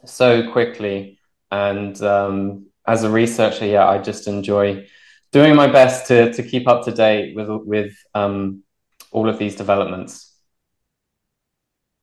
[0.05, 1.19] so quickly.
[1.51, 4.87] And um, as a researcher, yeah, I just enjoy
[5.31, 8.63] doing my best to to keep up to date with with um,
[9.15, 10.33] all of these developments.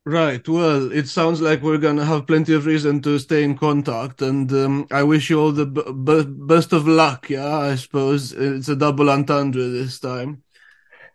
[0.04, 0.46] Right.
[0.48, 4.50] Well, it sounds like we're gonna have plenty of reason to stay in contact, and
[4.52, 7.30] um, I wish you all the b- b- best of luck.
[7.30, 10.42] Yeah, I suppose it's a double entendre this time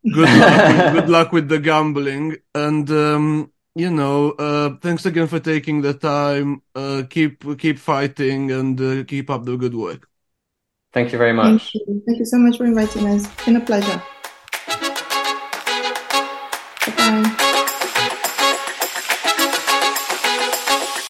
[0.03, 5.27] good luck with, good luck with the gambling and um, you know uh, thanks again
[5.27, 10.07] for taking the time uh, keep keep fighting and uh, keep up the good work
[10.93, 12.03] thank you very much thank you.
[12.05, 14.01] thank you so much for inviting us it's been a pleasure
[17.07, 17.36] time.